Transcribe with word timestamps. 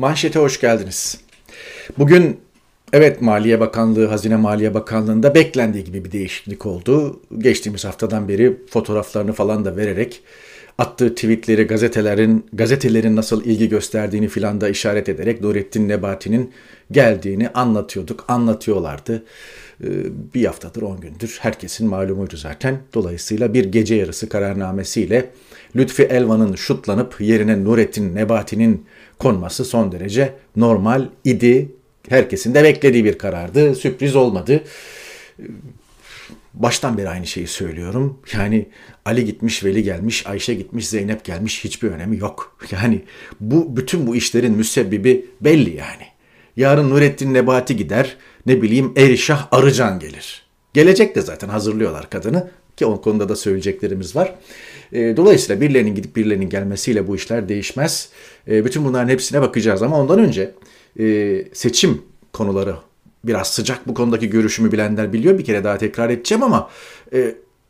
Manşete 0.00 0.38
hoş 0.38 0.60
geldiniz. 0.60 1.20
Bugün 1.98 2.40
evet 2.92 3.20
Maliye 3.20 3.60
Bakanlığı, 3.60 4.06
Hazine 4.06 4.36
Maliye 4.36 4.74
Bakanlığı'nda 4.74 5.34
beklendiği 5.34 5.84
gibi 5.84 6.04
bir 6.04 6.12
değişiklik 6.12 6.66
oldu. 6.66 7.20
Geçtiğimiz 7.38 7.84
haftadan 7.84 8.28
beri 8.28 8.56
fotoğraflarını 8.70 9.32
falan 9.32 9.64
da 9.64 9.76
vererek 9.76 10.22
attığı 10.78 11.14
tweetleri 11.14 11.64
gazetelerin 11.64 12.46
gazetelerin 12.52 13.16
nasıl 13.16 13.44
ilgi 13.44 13.68
gösterdiğini 13.68 14.28
filan 14.28 14.60
da 14.60 14.68
işaret 14.68 15.08
ederek 15.08 15.40
Nurettin 15.40 15.88
Nebati'nin 15.88 16.52
geldiğini 16.90 17.48
anlatıyorduk, 17.48 18.24
anlatıyorlardı. 18.28 19.24
Ee, 19.84 19.88
bir 20.34 20.44
haftadır, 20.44 20.82
on 20.82 21.00
gündür 21.00 21.38
herkesin 21.40 21.88
malumuydu 21.88 22.36
zaten. 22.36 22.78
Dolayısıyla 22.94 23.54
bir 23.54 23.64
gece 23.64 23.94
yarısı 23.94 24.28
kararnamesiyle 24.28 25.30
Lütfi 25.76 26.02
Elvan'ın 26.02 26.54
şutlanıp 26.54 27.20
yerine 27.20 27.64
Nurettin 27.64 28.14
Nebati'nin 28.14 28.86
konması 29.20 29.64
son 29.64 29.92
derece 29.92 30.34
normal 30.56 31.08
idi. 31.24 31.68
Herkesin 32.08 32.54
de 32.54 32.64
beklediği 32.64 33.04
bir 33.04 33.18
karardı. 33.18 33.74
Sürpriz 33.74 34.16
olmadı. 34.16 34.64
Baştan 36.54 36.98
beri 36.98 37.08
aynı 37.08 37.26
şeyi 37.26 37.46
söylüyorum. 37.46 38.18
Yani 38.32 38.66
Ali 39.04 39.24
gitmiş, 39.24 39.64
Veli 39.64 39.82
gelmiş, 39.82 40.26
Ayşe 40.26 40.54
gitmiş, 40.54 40.88
Zeynep 40.88 41.24
gelmiş 41.24 41.64
hiçbir 41.64 41.90
önemi 41.90 42.18
yok. 42.18 42.56
Yani 42.70 43.02
bu 43.40 43.76
bütün 43.76 44.06
bu 44.06 44.16
işlerin 44.16 44.52
müsebbibi 44.52 45.26
belli 45.40 45.76
yani. 45.76 46.06
Yarın 46.56 46.90
Nurettin 46.90 47.34
Nebati 47.34 47.76
gider, 47.76 48.16
ne 48.46 48.62
bileyim 48.62 48.92
Erişah 48.96 49.48
Arıcan 49.50 49.98
gelir. 49.98 50.42
Gelecek 50.74 51.14
de 51.14 51.20
zaten 51.20 51.48
hazırlıyorlar 51.48 52.10
kadını 52.10 52.50
ki 52.80 52.86
o 52.86 53.00
konuda 53.00 53.28
da 53.28 53.36
söyleyeceklerimiz 53.36 54.16
var. 54.16 54.34
E, 54.92 55.16
dolayısıyla 55.16 55.60
birilerinin 55.60 55.94
gidip 55.94 56.16
birilerinin 56.16 56.48
gelmesiyle 56.48 57.08
bu 57.08 57.16
işler 57.16 57.48
değişmez. 57.48 58.08
E, 58.48 58.64
bütün 58.64 58.84
bunların 58.84 59.08
hepsine 59.08 59.40
bakacağız 59.40 59.82
ama 59.82 60.00
ondan 60.00 60.18
önce 60.18 60.54
e, 61.00 61.44
seçim 61.52 62.02
konuları 62.32 62.74
biraz 63.24 63.48
sıcak 63.50 63.88
bu 63.88 63.94
konudaki 63.94 64.30
görüşümü 64.30 64.72
bilenler 64.72 65.12
biliyor. 65.12 65.38
Bir 65.38 65.44
kere 65.44 65.64
daha 65.64 65.78
tekrar 65.78 66.10
edeceğim 66.10 66.42
ama 66.42 66.70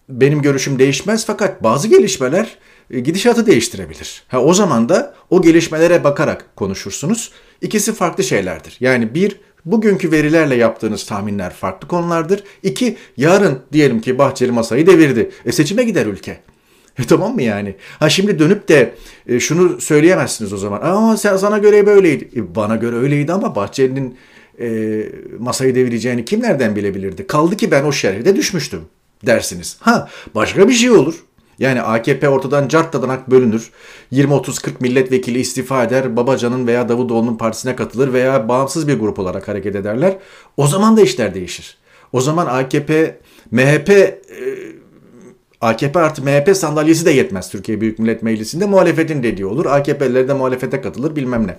benim 0.08 0.42
görüşüm 0.42 0.78
değişmez 0.78 1.26
fakat 1.26 1.62
bazı 1.62 1.88
gelişmeler 1.88 2.58
gidişatı 2.90 3.46
değiştirebilir. 3.46 4.22
Ha, 4.28 4.40
o 4.42 4.54
zaman 4.54 4.88
da 4.88 5.14
o 5.30 5.42
gelişmelere 5.42 6.04
bakarak 6.04 6.56
konuşursunuz. 6.56 7.32
İkisi 7.60 7.94
farklı 7.94 8.24
şeylerdir. 8.24 8.76
Yani 8.80 9.14
bir 9.14 9.40
bugünkü 9.64 10.12
verilerle 10.12 10.54
yaptığınız 10.54 11.06
tahminler 11.06 11.52
farklı 11.52 11.88
konulardır. 11.88 12.44
İki 12.62 12.96
yarın 13.16 13.58
diyelim 13.72 14.00
ki 14.00 14.18
Bahçeli 14.18 14.52
masayı 14.52 14.86
devirdi. 14.86 15.30
E 15.46 15.52
seçime 15.52 15.84
gider 15.84 16.06
ülke. 16.06 16.40
E 16.98 17.04
tamam 17.04 17.34
mı 17.34 17.42
yani? 17.42 17.76
Ha 17.98 18.10
şimdi 18.10 18.38
dönüp 18.38 18.68
de 18.68 18.94
e, 19.26 19.40
şunu 19.40 19.80
söyleyemezsiniz 19.80 20.52
o 20.52 20.56
zaman. 20.56 20.80
Aa 20.82 21.16
sen 21.16 21.36
sana 21.36 21.58
göre 21.58 21.86
böyleydi. 21.86 22.28
E, 22.36 22.54
bana 22.54 22.76
göre 22.76 22.96
öyleydi 22.96 23.32
ama 23.32 23.54
Bahçeli'nin 23.54 24.16
e, 24.60 25.02
masayı 25.38 25.74
devireceğini 25.74 26.24
kim 26.24 26.42
nereden 26.42 26.76
bilebilirdi? 26.76 27.26
Kaldı 27.26 27.56
ki 27.56 27.70
ben 27.70 27.84
o 27.84 27.92
şerhede 27.92 28.36
düşmüştüm 28.36 28.80
dersiniz. 29.26 29.76
Ha 29.80 30.08
başka 30.34 30.68
bir 30.68 30.72
şey 30.72 30.90
olur. 30.90 31.14
Yani 31.60 31.82
AKP 31.82 32.28
ortadan 32.28 32.68
cart 32.68 32.92
dadanak 32.92 33.30
bölünür. 33.30 33.70
20-30-40 34.12 34.70
milletvekili 34.80 35.38
istifa 35.38 35.84
eder. 35.84 36.16
Babacan'ın 36.16 36.66
veya 36.66 36.88
Davutoğlu'nun 36.88 37.36
partisine 37.36 37.76
katılır 37.76 38.12
veya 38.12 38.48
bağımsız 38.48 38.88
bir 38.88 38.98
grup 38.98 39.18
olarak 39.18 39.48
hareket 39.48 39.76
ederler. 39.76 40.16
O 40.56 40.66
zaman 40.66 40.96
da 40.96 41.00
işler 41.00 41.34
değişir. 41.34 41.78
O 42.12 42.20
zaman 42.20 42.46
AKP, 42.46 43.18
MHP 43.50 43.90
e, 43.90 44.18
AKP 45.60 46.00
artı 46.00 46.22
MHP 46.22 46.56
sandalyesi 46.56 47.06
de 47.06 47.10
yetmez 47.10 47.50
Türkiye 47.50 47.80
Büyük 47.80 47.98
Millet 47.98 48.22
Meclisi'nde. 48.22 48.66
Muhalefetin 48.66 49.22
dediği 49.22 49.46
olur. 49.46 49.66
AKP'liler 49.66 50.28
de 50.28 50.34
muhalefete 50.34 50.80
katılır 50.80 51.16
bilmem 51.16 51.46
ne. 51.46 51.56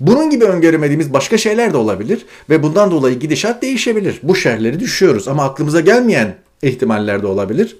Bunun 0.00 0.30
gibi 0.30 0.44
öngöremediğimiz 0.44 1.12
başka 1.12 1.38
şeyler 1.38 1.72
de 1.72 1.76
olabilir 1.76 2.26
ve 2.50 2.62
bundan 2.62 2.90
dolayı 2.90 3.18
gidişat 3.18 3.62
değişebilir. 3.62 4.20
Bu 4.22 4.34
şerhleri 4.34 4.80
düşüyoruz 4.80 5.28
ama 5.28 5.44
aklımıza 5.44 5.80
gelmeyen 5.80 6.34
ihtimaller 6.62 7.22
de 7.22 7.26
olabilir. 7.26 7.76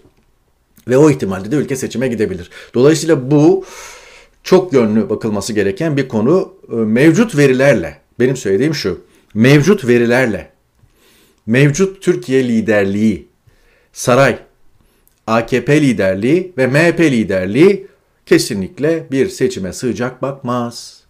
Ve 0.88 0.96
o 0.96 1.10
ihtimalde 1.10 1.52
de 1.52 1.56
ülke 1.56 1.76
seçime 1.76 2.08
gidebilir. 2.08 2.50
Dolayısıyla 2.74 3.30
bu 3.30 3.64
çok 4.42 4.72
yönlü 4.72 5.10
bakılması 5.10 5.52
gereken 5.52 5.96
bir 5.96 6.08
konu. 6.08 6.54
Ee, 6.72 6.74
mevcut 6.74 7.36
verilerle, 7.36 7.98
benim 8.20 8.36
söylediğim 8.36 8.74
şu, 8.74 9.00
mevcut 9.34 9.86
verilerle, 9.86 10.50
mevcut 11.46 12.02
Türkiye 12.02 12.48
liderliği, 12.48 13.28
saray, 13.92 14.38
AKP 15.26 15.80
liderliği 15.80 16.52
ve 16.58 16.66
MHP 16.66 17.00
liderliği 17.00 17.86
kesinlikle 18.26 19.06
bir 19.10 19.28
seçime 19.28 19.72
sığacak 19.72 20.22
bakmaz. 20.22 21.02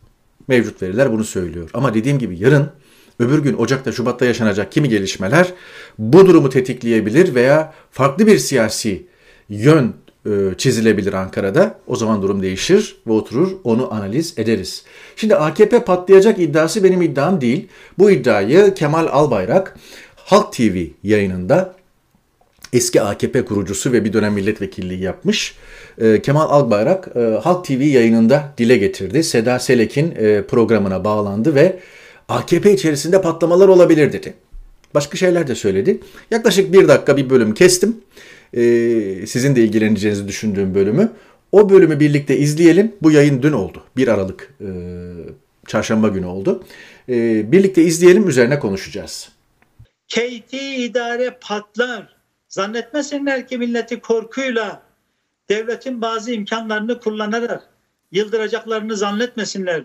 Mevcut 0.48 0.82
veriler 0.82 1.12
bunu 1.12 1.24
söylüyor. 1.24 1.70
Ama 1.74 1.94
dediğim 1.94 2.18
gibi 2.18 2.38
yarın 2.38 2.70
öbür 3.18 3.38
gün 3.38 3.54
Ocak'ta 3.54 3.92
Şubat'ta 3.92 4.26
yaşanacak 4.26 4.72
kimi 4.72 4.88
gelişmeler 4.88 5.52
bu 5.98 6.26
durumu 6.26 6.50
tetikleyebilir 6.50 7.34
veya 7.34 7.74
farklı 7.90 8.26
bir 8.26 8.38
siyasi 8.38 9.06
yön 9.52 9.94
e, 10.26 10.30
çizilebilir 10.58 11.12
Ankara'da. 11.12 11.78
O 11.86 11.96
zaman 11.96 12.22
durum 12.22 12.42
değişir 12.42 12.96
ve 13.06 13.12
oturur 13.12 13.52
onu 13.64 13.94
analiz 13.94 14.34
ederiz. 14.36 14.84
Şimdi 15.16 15.36
AKP 15.36 15.84
patlayacak 15.84 16.38
iddiası 16.38 16.84
benim 16.84 17.02
iddiam 17.02 17.40
değil. 17.40 17.68
Bu 17.98 18.10
iddiayı 18.10 18.74
Kemal 18.74 19.06
Albayrak 19.06 19.76
Halk 20.16 20.52
TV 20.52 20.86
yayınında 21.02 21.74
eski 22.72 23.02
AKP 23.02 23.44
kurucusu 23.44 23.92
ve 23.92 24.04
bir 24.04 24.12
dönem 24.12 24.32
milletvekilliği 24.32 25.00
yapmış. 25.00 25.54
E, 25.98 26.22
Kemal 26.22 26.50
Albayrak 26.50 27.08
e, 27.16 27.20
Halk 27.20 27.64
TV 27.64 27.82
yayınında 27.82 28.54
dile 28.58 28.76
getirdi. 28.76 29.24
Seda 29.24 29.58
Selek'in 29.58 30.14
programına 30.48 31.04
bağlandı 31.04 31.54
ve 31.54 31.78
AKP 32.28 32.72
içerisinde 32.72 33.22
patlamalar 33.22 33.68
olabilir 33.68 34.12
dedi. 34.12 34.34
Başka 34.94 35.16
şeyler 35.16 35.46
de 35.46 35.54
söyledi. 35.54 36.00
Yaklaşık 36.30 36.72
bir 36.72 36.88
dakika 36.88 37.16
bir 37.16 37.30
bölüm 37.30 37.54
kestim 37.54 37.96
e, 38.52 39.26
sizin 39.26 39.56
de 39.56 39.64
ilgileneceğinizi 39.64 40.28
düşündüğüm 40.28 40.74
bölümü. 40.74 41.12
O 41.52 41.70
bölümü 41.70 42.00
birlikte 42.00 42.36
izleyelim. 42.36 42.94
Bu 43.02 43.10
yayın 43.10 43.42
dün 43.42 43.52
oldu. 43.52 43.84
1 43.96 44.08
Aralık 44.08 44.54
e, 44.60 44.68
çarşamba 45.66 46.08
günü 46.08 46.26
oldu. 46.26 46.64
E, 47.08 47.52
birlikte 47.52 47.82
izleyelim 47.82 48.28
üzerine 48.28 48.58
konuşacağız. 48.58 49.28
Keyti 50.08 50.74
idare 50.76 51.38
patlar. 51.40 52.16
Zannetmesinler 52.48 53.48
ki 53.48 53.58
milleti 53.58 54.00
korkuyla 54.00 54.82
devletin 55.48 56.02
bazı 56.02 56.32
imkanlarını 56.32 57.00
kullanarak 57.00 57.68
yıldıracaklarını 58.12 58.96
zannetmesinler. 58.96 59.84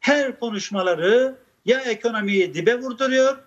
Her 0.00 0.38
konuşmaları 0.38 1.34
ya 1.64 1.80
ekonomiyi 1.80 2.54
dibe 2.54 2.78
vurduruyor 2.78 3.38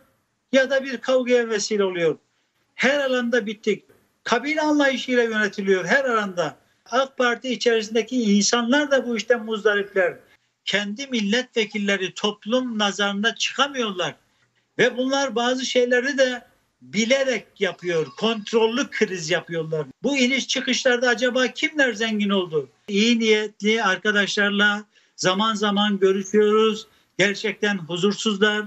ya 0.52 0.70
da 0.70 0.84
bir 0.84 0.98
kavgaya 0.98 1.50
vesile 1.50 1.84
oluyor. 1.84 2.18
Her 2.76 3.00
alanda 3.00 3.46
bittik 3.46 3.84
kabile 4.26 4.62
anlayışıyla 4.62 5.24
yönetiliyor 5.24 5.86
her 5.86 6.06
alanda. 6.06 6.58
AK 6.86 7.18
Parti 7.18 7.50
içerisindeki 7.50 8.22
insanlar 8.22 8.92
da 8.92 9.08
bu 9.08 9.18
işten 9.18 9.46
muzdaripler. 9.46 10.18
Kendi 10.66 11.08
milletvekilleri 11.08 12.14
toplum 12.14 12.80
nazarına 12.80 13.36
çıkamıyorlar. 13.36 14.16
Ve 14.78 14.98
bunlar 14.98 15.36
bazı 15.36 15.66
şeyleri 15.66 16.18
de 16.18 16.46
bilerek 16.82 17.48
yapıyor. 17.60 18.08
Kontrollü 18.18 18.90
kriz 18.90 19.30
yapıyorlar. 19.30 19.88
Bu 20.04 20.18
iniş 20.18 20.48
çıkışlarda 20.48 21.10
acaba 21.10 21.48
kimler 21.48 21.94
zengin 21.94 22.30
oldu? 22.30 22.70
İyi 22.88 23.20
niyetli 23.20 23.84
arkadaşlarla 23.84 24.86
zaman 25.16 25.56
zaman 25.56 26.00
görüşüyoruz. 26.00 26.88
Gerçekten 27.18 27.78
huzursuzlar. 27.78 28.66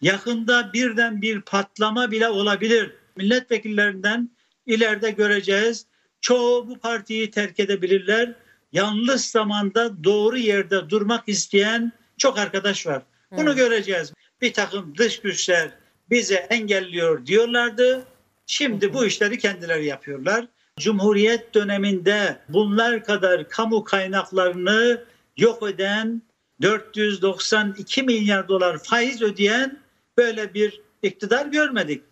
Yakında 0.00 0.72
birden 0.72 1.22
bir 1.22 1.40
patlama 1.40 2.10
bile 2.10 2.28
olabilir. 2.28 2.92
Milletvekillerinden 3.16 4.30
ileride 4.70 5.10
göreceğiz. 5.10 5.86
Çoğu 6.20 6.68
bu 6.68 6.78
partiyi 6.78 7.30
terk 7.30 7.60
edebilirler. 7.60 8.34
Yanlış 8.72 9.20
zamanda 9.20 10.04
doğru 10.04 10.38
yerde 10.38 10.90
durmak 10.90 11.28
isteyen 11.28 11.92
çok 12.18 12.38
arkadaş 12.38 12.86
var. 12.86 13.02
Bunu 13.30 13.50
hmm. 13.50 13.56
göreceğiz. 13.56 14.12
Bir 14.40 14.52
takım 14.52 14.94
dış 14.98 15.20
güçler 15.20 15.70
bize 16.10 16.34
engelliyor 16.34 17.26
diyorlardı. 17.26 18.04
Şimdi 18.46 18.94
bu 18.94 19.06
işleri 19.06 19.38
kendileri 19.38 19.86
yapıyorlar. 19.86 20.46
Cumhuriyet 20.78 21.54
döneminde 21.54 22.38
bunlar 22.48 23.04
kadar 23.04 23.48
kamu 23.48 23.84
kaynaklarını 23.84 25.04
yok 25.36 25.70
eden 25.70 26.22
492 26.62 28.02
milyar 28.02 28.48
dolar 28.48 28.78
faiz 28.82 29.22
ödeyen 29.22 29.78
böyle 30.18 30.54
bir 30.54 30.80
iktidar 31.02 31.46
görmedik. 31.46 32.02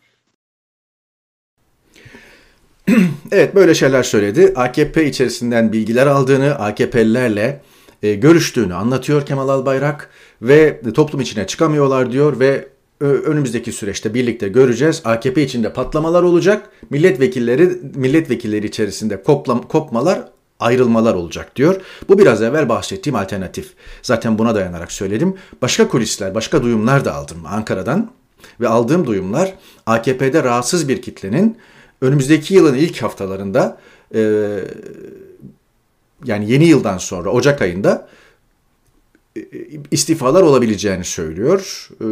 evet 3.32 3.54
böyle 3.54 3.74
şeyler 3.74 4.02
söyledi. 4.02 4.52
AKP 4.56 5.06
içerisinden 5.06 5.72
bilgiler 5.72 6.06
aldığını, 6.06 6.54
AKP'lilerle 6.54 7.60
e, 8.02 8.14
görüştüğünü 8.14 8.74
anlatıyor 8.74 9.26
Kemal 9.26 9.48
Albayrak 9.48 10.10
ve 10.42 10.80
toplum 10.94 11.20
içine 11.20 11.46
çıkamıyorlar 11.46 12.12
diyor 12.12 12.40
ve 12.40 12.68
önümüzdeki 13.00 13.72
süreçte 13.72 14.14
birlikte 14.14 14.48
göreceğiz. 14.48 15.02
AKP 15.04 15.42
içinde 15.42 15.72
patlamalar 15.72 16.22
olacak. 16.22 16.70
Milletvekilleri 16.90 17.70
milletvekilleri 17.94 18.66
içerisinde 18.66 19.22
koplam, 19.22 19.62
kopmalar 19.62 20.28
ayrılmalar 20.60 21.14
olacak 21.14 21.56
diyor. 21.56 21.80
Bu 22.08 22.18
biraz 22.18 22.42
evvel 22.42 22.68
bahsettiğim 22.68 23.16
alternatif. 23.16 23.72
Zaten 24.02 24.38
buna 24.38 24.54
dayanarak 24.54 24.92
söyledim. 24.92 25.34
Başka 25.62 25.88
kulisler, 25.88 26.34
başka 26.34 26.62
duyumlar 26.62 27.04
da 27.04 27.14
aldım 27.14 27.38
Ankara'dan. 27.46 28.10
Ve 28.60 28.68
aldığım 28.68 29.06
duyumlar 29.06 29.54
AKP'de 29.86 30.44
rahatsız 30.44 30.88
bir 30.88 31.02
kitlenin 31.02 31.56
önümüzdeki 32.00 32.54
yılın 32.54 32.74
ilk 32.74 33.02
haftalarında 33.02 33.78
e, 34.14 34.20
yani 36.24 36.50
yeni 36.50 36.64
yıldan 36.64 36.98
sonra 36.98 37.30
Ocak 37.30 37.62
ayında 37.62 38.08
e, 39.36 39.42
istifalar 39.90 40.42
olabileceğini 40.42 41.04
söylüyor. 41.04 41.88
E, 42.00 42.08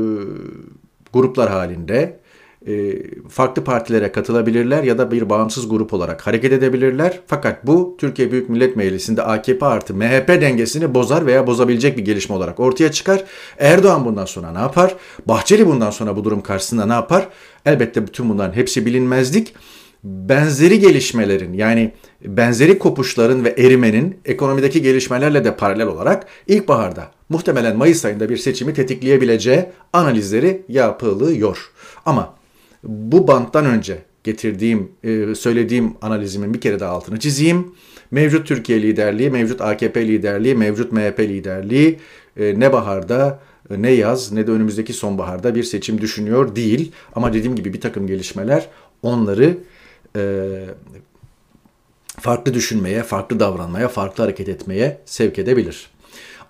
gruplar 1.12 1.50
halinde 1.50 2.19
e, 2.67 3.03
farklı 3.29 3.65
partilere 3.65 4.12
katılabilirler 4.12 4.83
ya 4.83 4.99
da 4.99 5.11
bir 5.11 5.31
bağımsız 5.31 5.69
grup 5.69 5.94
olarak 5.94 6.27
hareket 6.27 6.53
edebilirler. 6.53 7.21
Fakat 7.27 7.67
bu 7.67 7.97
Türkiye 7.99 8.33
Büyük 8.33 8.49
Millet 8.49 8.77
Meclisi'nde 8.77 9.23
AKP 9.23 9.67
artı 9.67 9.94
MHP 9.94 10.29
dengesini 10.29 10.94
bozar 10.94 11.27
veya 11.27 11.47
bozabilecek 11.47 11.97
bir 11.97 12.05
gelişme 12.05 12.37
olarak 12.37 12.61
ortaya 12.61 12.93
çıkar. 12.93 13.25
Erdoğan 13.59 14.05
bundan 14.05 14.25
sonra 14.25 14.53
ne 14.53 14.59
yapar? 14.59 14.97
Bahçeli 15.27 15.67
bundan 15.67 15.91
sonra 15.91 16.17
bu 16.17 16.25
durum 16.25 16.43
karşısında 16.43 16.87
ne 16.87 16.93
yapar? 16.93 17.29
Elbette 17.67 18.06
bütün 18.06 18.29
bunların 18.29 18.56
hepsi 18.56 18.87
bilinmezlik. 18.87 19.55
Benzeri 20.06 20.79
gelişmelerin 20.79 21.53
yani 21.53 21.93
benzeri 22.25 22.79
kopuşların 22.79 23.44
ve 23.44 23.49
erimenin 23.49 24.19
ekonomideki 24.25 24.82
gelişmelerle 24.82 25.44
de 25.44 25.56
paralel 25.56 25.87
olarak 25.87 26.26
ilkbaharda 26.47 27.11
muhtemelen 27.29 27.76
Mayıs 27.76 28.05
ayında 28.05 28.29
bir 28.29 28.37
seçimi 28.37 28.75
tetikleyebileceği 28.75 29.64
analizleri 29.93 30.62
yapılıyor. 30.69 31.70
Ama 32.05 32.35
bu 32.85 33.29
banttan 33.29 33.67
önce 33.67 33.99
getirdiğim, 34.25 34.93
e, 35.05 35.35
söylediğim 35.35 35.94
analizimin 36.03 36.55
bir 36.55 36.61
kere 36.61 36.81
daha 36.81 36.93
altını 36.93 37.19
çizeyim. 37.19 37.75
Mevcut 38.11 38.47
Türkiye 38.49 38.82
liderliği, 38.82 39.31
mevcut 39.31 39.61
AKP 39.61 40.09
liderliği, 40.09 40.55
mevcut 40.55 40.93
MHP 40.93 41.20
liderliği 41.20 41.99
e, 42.37 42.61
ne 42.61 42.73
baharda 42.73 43.41
e, 43.70 43.82
ne 43.82 43.91
yaz 43.91 44.32
ne 44.32 44.47
de 44.47 44.50
önümüzdeki 44.50 44.93
sonbaharda 44.93 45.55
bir 45.55 45.62
seçim 45.62 46.00
düşünüyor 46.00 46.56
değil. 46.56 46.93
Ama 47.14 47.32
dediğim 47.32 47.56
gibi 47.56 47.73
bir 47.73 47.81
takım 47.81 48.06
gelişmeler 48.06 48.69
onları 49.02 49.59
farklı 52.21 52.55
düşünmeye, 52.55 53.03
farklı 53.03 53.41
davranmaya, 53.41 53.89
farklı 53.89 54.23
hareket 54.23 54.49
etmeye 54.49 55.01
sevk 55.05 55.39
edebilir. 55.39 55.91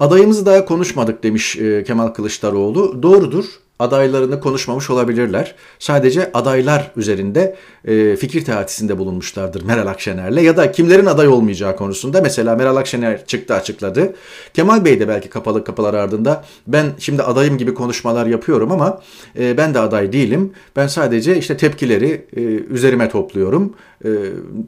Adayımızı 0.01 0.47
daha 0.47 0.65
konuşmadık 0.65 1.23
demiş 1.23 1.59
Kemal 1.87 2.09
Kılıçdaroğlu. 2.09 3.03
Doğrudur 3.03 3.45
adaylarını 3.79 4.41
konuşmamış 4.41 4.91
olabilirler. 4.91 5.55
Sadece 5.79 6.31
adaylar 6.35 6.93
üzerinde 6.97 7.57
e, 7.85 8.17
fikir 8.17 8.45
teatisinde 8.45 8.99
bulunmuşlardır 8.99 9.63
Meral 9.63 9.87
Akşener'le 9.87 10.37
ya 10.43 10.57
da 10.57 10.73
kimlerin 10.73 11.07
aday 11.07 11.29
olmayacağı 11.29 11.77
konusunda. 11.77 12.21
Mesela 12.21 12.57
Meral 12.57 12.77
Akşener 12.77 13.27
çıktı 13.27 13.55
açıkladı. 13.55 14.15
Kemal 14.55 14.85
Bey 14.85 15.01
de 15.01 15.09
belki 15.09 15.29
kapalı 15.29 15.65
kapılar 15.65 15.95
ardında 15.95 16.45
ben 16.67 16.87
şimdi 16.99 17.23
adayım 17.23 17.59
gibi 17.59 17.75
konuşmalar 17.75 18.27
yapıyorum 18.27 18.73
ama 18.73 19.03
e, 19.39 19.57
ben 19.57 19.75
de 19.75 19.79
aday 19.79 20.13
değilim. 20.13 20.53
Ben 20.77 20.87
sadece 20.87 21.39
işte 21.39 21.57
tepkileri 21.57 22.27
e, 22.37 22.41
üzerime 22.41 23.09
topluyorum. 23.09 23.75
E, 24.05 24.11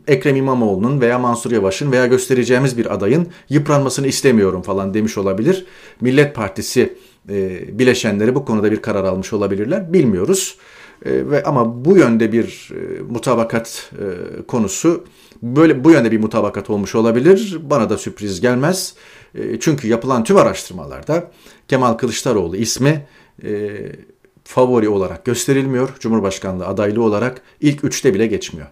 Ekrem 0.08 0.36
İmamoğlu'nun 0.36 1.00
veya 1.00 1.18
Mansur 1.18 1.52
Yavaş'ın 1.52 1.92
veya 1.92 2.06
göstereceğimiz 2.06 2.78
bir 2.78 2.94
adayın 2.94 3.28
yıpranmasını 3.48 4.06
istemiyorum 4.06 4.62
falan 4.62 4.94
demiş 4.94 5.18
olabilir. 5.18 5.66
Millet 6.00 6.34
Partisi 6.34 6.94
e, 7.30 7.78
bileşenleri 7.78 8.34
bu 8.34 8.44
konuda 8.44 8.72
bir 8.72 8.82
karar 8.82 9.04
almış 9.04 9.32
olabilirler. 9.32 9.92
Bilmiyoruz. 9.92 10.56
E, 11.04 11.30
ve 11.30 11.42
ama 11.42 11.84
bu 11.84 11.96
yönde 11.96 12.32
bir 12.32 12.70
e, 12.72 13.02
mutabakat 13.02 13.92
e, 13.92 14.06
konusu 14.42 15.04
böyle 15.42 15.84
bu 15.84 15.90
yönde 15.90 16.12
bir 16.12 16.20
mutabakat 16.20 16.70
olmuş 16.70 16.94
olabilir. 16.94 17.58
Bana 17.62 17.90
da 17.90 17.98
sürpriz 17.98 18.40
gelmez. 18.40 18.94
E, 19.34 19.60
çünkü 19.60 19.88
yapılan 19.88 20.24
tüm 20.24 20.36
araştırmalarda 20.36 21.30
Kemal 21.68 21.94
Kılıçdaroğlu 21.94 22.56
ismi 22.56 23.06
e, 23.44 23.70
favori 24.44 24.88
olarak 24.88 25.24
gösterilmiyor. 25.24 25.88
Cumhurbaşkanlığı 26.00 26.66
adaylığı 26.66 27.02
olarak 27.02 27.42
ilk 27.60 27.84
üçte 27.84 28.14
bile 28.14 28.26
geçmiyor. 28.26 28.66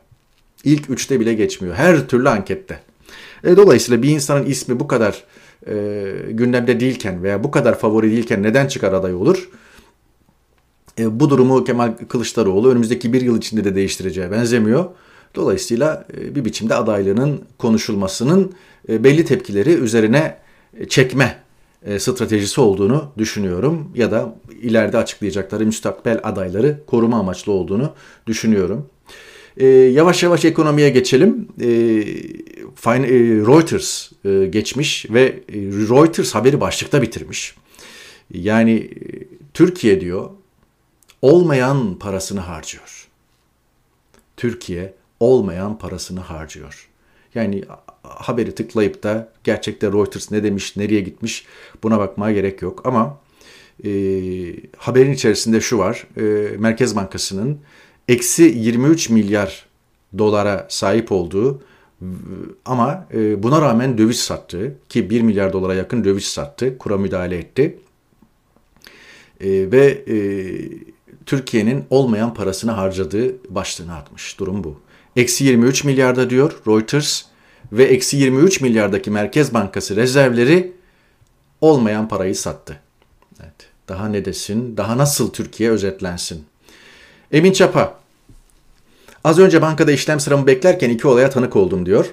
İlk 0.65 0.91
üçte 0.91 1.21
bile 1.21 1.35
geçmiyor. 1.35 1.75
Her 1.75 2.09
türlü 2.09 2.29
ankette. 2.29 2.81
E, 3.45 3.57
dolayısıyla 3.57 4.03
bir 4.03 4.11
insanın 4.11 4.47
ismi 4.47 4.81
bu 4.81 4.87
kadar 4.89 5.25
e, 5.69 6.13
gündemde 6.31 6.81
değilken 6.81 7.23
veya 7.23 7.45
bu 7.45 7.51
kadar 7.51 7.79
favori 7.79 8.11
değilken 8.11 8.43
neden 8.43 8.67
çıkar 8.67 8.93
aday 8.93 9.15
olur? 9.15 9.51
E, 10.99 11.21
bu 11.21 11.31
durumu 11.31 11.65
Kemal 11.65 11.93
Kılıçdaroğlu 12.09 12.71
önümüzdeki 12.71 13.13
bir 13.13 13.21
yıl 13.21 13.39
içinde 13.39 13.65
de 13.65 13.75
değiştireceğe 13.75 14.31
benzemiyor. 14.31 14.85
Dolayısıyla 15.35 16.07
e, 16.19 16.35
bir 16.35 16.45
biçimde 16.45 16.75
adaylığının 16.75 17.43
konuşulmasının 17.59 18.53
e, 18.89 19.05
belli 19.05 19.25
tepkileri 19.25 19.71
üzerine 19.71 20.37
çekme 20.89 21.37
e, 21.87 21.99
stratejisi 21.99 22.61
olduğunu 22.61 23.13
düşünüyorum. 23.19 23.91
Ya 23.95 24.11
da 24.11 24.35
ileride 24.63 24.99
açıklayacakları 24.99 25.67
müstakbel 25.67 26.21
adayları 26.23 26.79
koruma 26.87 27.19
amaçlı 27.19 27.53
olduğunu 27.53 27.93
düşünüyorum. 28.27 28.87
E, 29.57 29.67
yavaş 29.67 30.23
yavaş 30.23 30.45
ekonomiye 30.45 30.91
geçelim. 30.91 31.49
E, 31.61 31.67
e, 31.67 32.56
Reuters 33.47 34.11
e, 34.25 34.47
geçmiş 34.47 35.07
ve 35.11 35.23
e, 35.23 35.55
Reuters 35.63 36.35
haberi 36.35 36.61
başlıkta 36.61 37.03
bitirmiş. 37.03 37.55
Yani 38.31 38.73
e, 38.73 38.91
Türkiye 39.55 40.01
diyor 40.01 40.31
olmayan 41.23 41.99
parasını 41.99 42.41
harcıyor. 42.41 43.09
Türkiye 44.37 44.95
olmayan 45.21 45.79
parasını 45.79 46.21
harcıyor. 46.21 46.89
Yani 47.35 47.65
haberi 48.03 48.55
tıklayıp 48.55 49.03
da 49.03 49.33
gerçekte 49.45 49.87
Reuters 49.87 50.31
ne 50.31 50.43
demiş, 50.43 50.77
nereye 50.77 51.01
gitmiş 51.01 51.47
buna 51.83 51.99
bakmaya 51.99 52.35
gerek 52.35 52.63
yok. 52.63 52.87
Ama 52.87 53.19
e, 53.85 53.91
haberin 54.77 55.13
içerisinde 55.13 55.61
şu 55.61 55.79
var. 55.79 56.07
E, 56.17 56.57
Merkez 56.57 56.97
Bankası'nın 56.97 57.59
eksi 58.09 58.43
23 58.43 59.11
milyar 59.11 59.67
dolara 60.19 60.67
sahip 60.71 61.13
olduğu 61.13 61.63
ama 62.65 63.07
e, 63.15 63.43
buna 63.43 63.63
rağmen 63.63 63.99
döviz 63.99 64.21
sattı 64.21 64.75
ki 64.89 65.11
1 65.11 65.23
milyar 65.23 65.53
dolara 65.53 65.75
yakın 65.75 66.05
döviz 66.05 66.25
sattı, 66.25 66.79
kura 66.79 66.97
müdahale 66.97 67.39
etti. 67.39 67.79
E, 69.41 69.73
ve 69.73 70.05
e, 70.09 70.17
Türkiye'nin 71.27 71.85
olmayan 71.91 72.35
parasını 72.35 72.71
harcadığı 72.71 73.55
başlığını 73.55 73.95
atmış. 73.95 74.39
Durum 74.39 74.65
bu. 74.65 74.81
Eksi 75.17 75.45
23 75.45 75.85
milyarda 75.85 76.31
diyor 76.31 76.61
Reuters 76.67 77.23
ve 77.73 77.85
eksi 77.85 78.17
23 78.17 78.61
milyardaki 78.61 79.11
Merkez 79.11 79.55
Bankası 79.55 79.97
rezervleri 79.97 80.73
olmayan 81.61 82.09
parayı 82.09 82.35
sattı. 82.35 82.81
Evet. 83.41 83.71
Daha 83.89 84.09
ne 84.09 84.25
desin? 84.25 84.77
Daha 84.77 84.99
nasıl 84.99 85.33
Türkiye 85.33 85.71
özetlensin? 85.71 86.45
Emin 87.33 87.53
Çapa. 87.53 88.06
Az 89.27 89.39
önce 89.39 89.63
bankada 89.63 89.93
işlem 89.93 90.21
sıramı 90.21 90.47
beklerken 90.47 90.91
iki 90.91 91.09
olaya 91.09 91.31
tanık 91.31 91.57
oldum 91.57 91.87
diyor. 91.87 92.07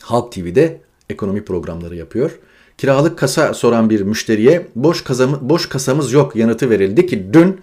Halk 0.00 0.32
TV'de 0.32 0.80
ekonomi 1.10 1.44
programları 1.44 1.96
yapıyor. 1.96 2.38
Kiralık 2.78 3.18
kasa 3.18 3.54
soran 3.54 3.90
bir 3.90 4.00
müşteriye 4.00 4.66
boş, 4.74 5.04
kazamı, 5.04 5.38
boş 5.40 5.68
kasamız 5.68 6.12
yok 6.12 6.36
yanıtı 6.36 6.70
verildi 6.70 7.06
ki 7.06 7.32
dün 7.32 7.60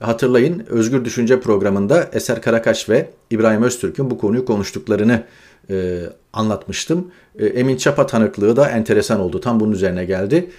hatırlayın 0.00 0.66
Özgür 0.68 1.04
Düşünce 1.04 1.40
programında 1.40 2.10
Eser 2.12 2.42
Karakaş 2.42 2.88
ve 2.88 3.10
İbrahim 3.30 3.62
Öztürk'ün 3.62 4.10
bu 4.10 4.18
konuyu 4.18 4.44
konuştuklarını 4.44 5.24
e, 5.70 6.00
anlatmıştım. 6.32 7.10
E, 7.38 7.46
Emin 7.46 7.76
Çapa 7.76 8.06
tanıklığı 8.06 8.56
da 8.56 8.70
enteresan 8.70 9.20
oldu. 9.20 9.40
Tam 9.40 9.60
bunun 9.60 9.72
üzerine 9.72 10.04
geldi. 10.04 10.50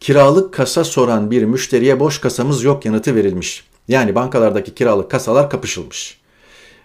Kiralık 0.00 0.54
kasa 0.54 0.84
soran 0.84 1.30
bir 1.30 1.44
müşteriye 1.44 2.00
boş 2.00 2.18
kasamız 2.18 2.64
yok 2.64 2.84
yanıtı 2.84 3.14
verilmiş. 3.14 3.64
Yani 3.88 4.14
bankalardaki 4.14 4.74
kiralık 4.74 5.10
kasalar 5.10 5.50
kapışılmış. 5.50 6.21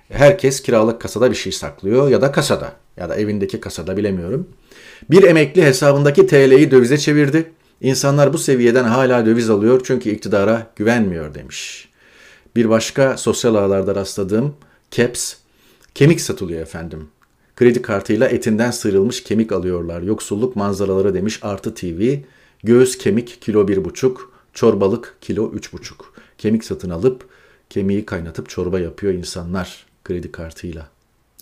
Herkes 0.10 0.62
kiralık 0.62 1.02
kasada 1.02 1.32
bir 1.32 1.36
şey 1.36 1.52
saklıyor 1.52 2.10
ya 2.10 2.22
da 2.22 2.32
kasada 2.32 2.74
ya 2.98 3.10
da 3.10 3.16
evindeki 3.16 3.60
kasada 3.60 3.98
bilemiyorum. 3.98 4.48
Bir 5.10 5.24
emekli 5.24 5.64
hesabındaki 5.64 6.28
TL'yi 6.28 6.72
dövize 6.72 6.98
çevirdi. 6.98 7.52
İnsanlar 7.82 8.34
bu 8.34 8.38
seviyeden 8.38 8.84
hala 8.84 9.26
döviz 9.26 9.50
alıyor 9.50 9.82
çünkü 9.84 10.10
iktidara 10.10 10.68
güvenmiyor 10.76 11.34
demiş. 11.34 11.90
Bir 12.56 12.70
başka 12.70 13.18
sosyal 13.18 13.56
ağlarda 13.56 13.96
rastladığım 13.96 14.56
caps 14.92 15.34
kemik 15.96 16.22
satılıyor 16.22 16.62
efendim. 16.62 17.08
Kredi 17.56 17.82
kartıyla 17.82 18.28
etinden 18.28 18.72
sıyrılmış 18.72 19.24
kemik 19.24 19.52
alıyorlar. 19.52 20.02
Yoksulluk 20.02 20.56
manzaraları 20.56 21.14
demiş 21.14 21.40
Artı 21.42 21.76
TV. 21.76 22.16
Göğüs 22.64 22.98
kemik 22.98 23.42
kilo 23.42 23.68
bir 23.68 23.86
buçuk, 23.86 24.34
çorbalık 24.54 25.18
kilo 25.22 25.52
üç 25.52 25.74
buçuk. 25.74 26.14
Kemik 26.38 26.64
satın 26.64 26.90
alıp 26.90 27.26
kemiği 27.70 28.06
kaynatıp 28.06 28.50
çorba 28.50 28.80
yapıyor 28.80 29.14
insanlar 29.14 29.87
kredi 30.08 30.32
kartıyla. 30.32 30.88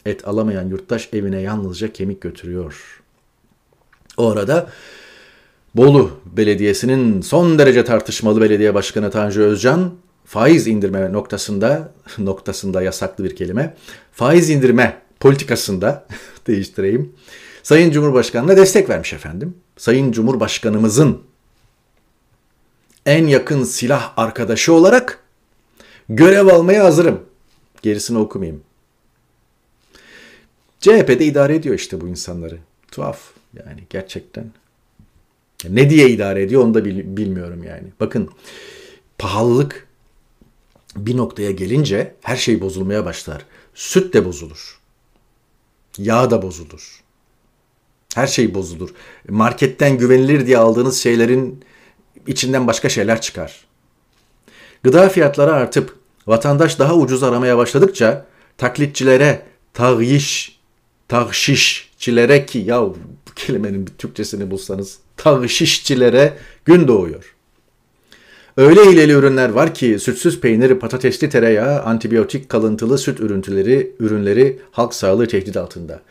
Et 0.05 0.27
alamayan 0.27 0.69
yurttaş 0.69 1.09
evine 1.13 1.41
yalnızca 1.41 1.93
kemik 1.93 2.21
götürüyor. 2.21 3.01
O 4.17 4.29
arada 4.29 4.69
Bolu 5.75 6.11
Belediyesi'nin 6.25 7.21
son 7.21 7.59
derece 7.59 7.83
tartışmalı 7.83 8.41
belediye 8.41 8.73
başkanı 8.73 9.11
Tanju 9.11 9.41
Özcan 9.41 9.93
faiz 10.25 10.67
indirme 10.67 11.13
noktasında 11.13 11.91
noktasında 12.17 12.81
yasaklı 12.81 13.23
bir 13.23 13.35
kelime. 13.35 13.75
Faiz 14.11 14.49
indirme 14.49 15.01
politikasında 15.19 16.07
değiştireyim. 16.47 17.13
Sayın 17.63 17.91
Cumhurbaşkanı'na 17.91 18.57
destek 18.57 18.89
vermiş 18.89 19.13
efendim. 19.13 19.57
Sayın 19.77 20.11
Cumhurbaşkanımızın 20.11 21.21
en 23.05 23.27
yakın 23.27 23.63
silah 23.63 24.13
arkadaşı 24.17 24.73
olarak 24.73 25.19
görev 26.09 26.47
almaya 26.47 26.83
hazırım. 26.83 27.19
Gerisini 27.85 28.17
okumayayım. 28.17 28.63
CHP'de 30.79 31.25
idare 31.25 31.55
ediyor 31.55 31.75
işte 31.75 32.01
bu 32.01 32.07
insanları. 32.07 32.57
Tuhaf 32.91 33.31
yani 33.53 33.83
gerçekten. 33.89 34.51
Ne 35.69 35.89
diye 35.89 36.09
idare 36.09 36.43
ediyor 36.43 36.63
onu 36.63 36.73
da 36.73 36.85
bilmiyorum 36.85 37.63
yani. 37.63 37.87
Bakın 37.99 38.29
pahalılık 39.17 39.87
bir 40.95 41.17
noktaya 41.17 41.51
gelince 41.51 42.15
her 42.21 42.35
şey 42.35 42.61
bozulmaya 42.61 43.05
başlar. 43.05 43.45
Süt 43.73 44.13
de 44.13 44.25
bozulur. 44.25 44.79
Yağ 45.97 46.31
da 46.31 46.41
bozulur. 46.41 47.03
Her 48.15 48.27
şey 48.27 48.53
bozulur. 48.53 48.89
Marketten 49.29 49.97
güvenilir 49.97 50.47
diye 50.47 50.57
aldığınız 50.57 50.97
şeylerin 50.97 51.63
içinden 52.27 52.67
başka 52.67 52.89
şeyler 52.89 53.21
çıkar. 53.21 53.65
Gıda 54.83 55.09
fiyatları 55.09 55.53
artıp 55.53 56.04
vatandaş 56.27 56.79
daha 56.79 56.95
ucuz 56.95 57.23
aramaya 57.23 57.57
başladıkça 57.57 58.25
taklitçilere, 58.57 59.41
tağyiş, 59.73 60.59
tağşişçilere 61.07 62.45
ki 62.45 62.59
ya 62.59 62.81
bu 62.81 62.95
kelimenin 63.35 63.87
bir 63.87 63.91
Türkçesini 63.91 64.51
bulsanız 64.51 64.99
tağşişçilere 65.17 66.33
gün 66.65 66.87
doğuyor. 66.87 67.35
Öyle 68.57 68.85
hileli 68.85 69.11
ürünler 69.11 69.49
var 69.49 69.73
ki 69.73 69.99
sütsüz 69.99 70.39
peynir, 70.39 70.75
patatesli 70.75 71.29
tereyağı, 71.29 71.81
antibiyotik 71.81 72.49
kalıntılı 72.49 72.97
süt 72.97 73.19
ürüntüleri, 73.19 73.91
ürünleri 73.99 74.59
halk 74.71 74.93
sağlığı 74.93 75.27
tehdit 75.27 75.57
altında. 75.57 76.01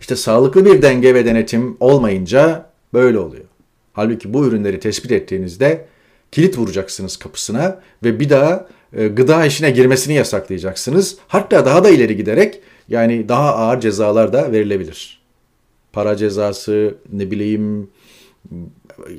İşte 0.00 0.16
sağlıklı 0.16 0.64
bir 0.64 0.82
denge 0.82 1.14
ve 1.14 1.24
denetim 1.24 1.76
olmayınca 1.80 2.70
böyle 2.94 3.18
oluyor. 3.18 3.44
Halbuki 3.92 4.34
bu 4.34 4.46
ürünleri 4.46 4.80
tespit 4.80 5.12
ettiğinizde 5.12 5.86
kilit 6.32 6.58
vuracaksınız 6.58 7.16
kapısına 7.16 7.80
ve 8.04 8.20
bir 8.20 8.30
daha 8.30 8.68
gıda 8.96 9.46
işine 9.46 9.70
girmesini 9.70 10.14
yasaklayacaksınız. 10.14 11.16
Hatta 11.28 11.66
daha 11.66 11.84
da 11.84 11.90
ileri 11.90 12.16
giderek 12.16 12.60
yani 12.88 13.28
daha 13.28 13.54
ağır 13.54 13.80
cezalar 13.80 14.32
da 14.32 14.52
verilebilir. 14.52 15.20
Para 15.92 16.16
cezası, 16.16 16.94
ne 17.12 17.30
bileyim 17.30 17.90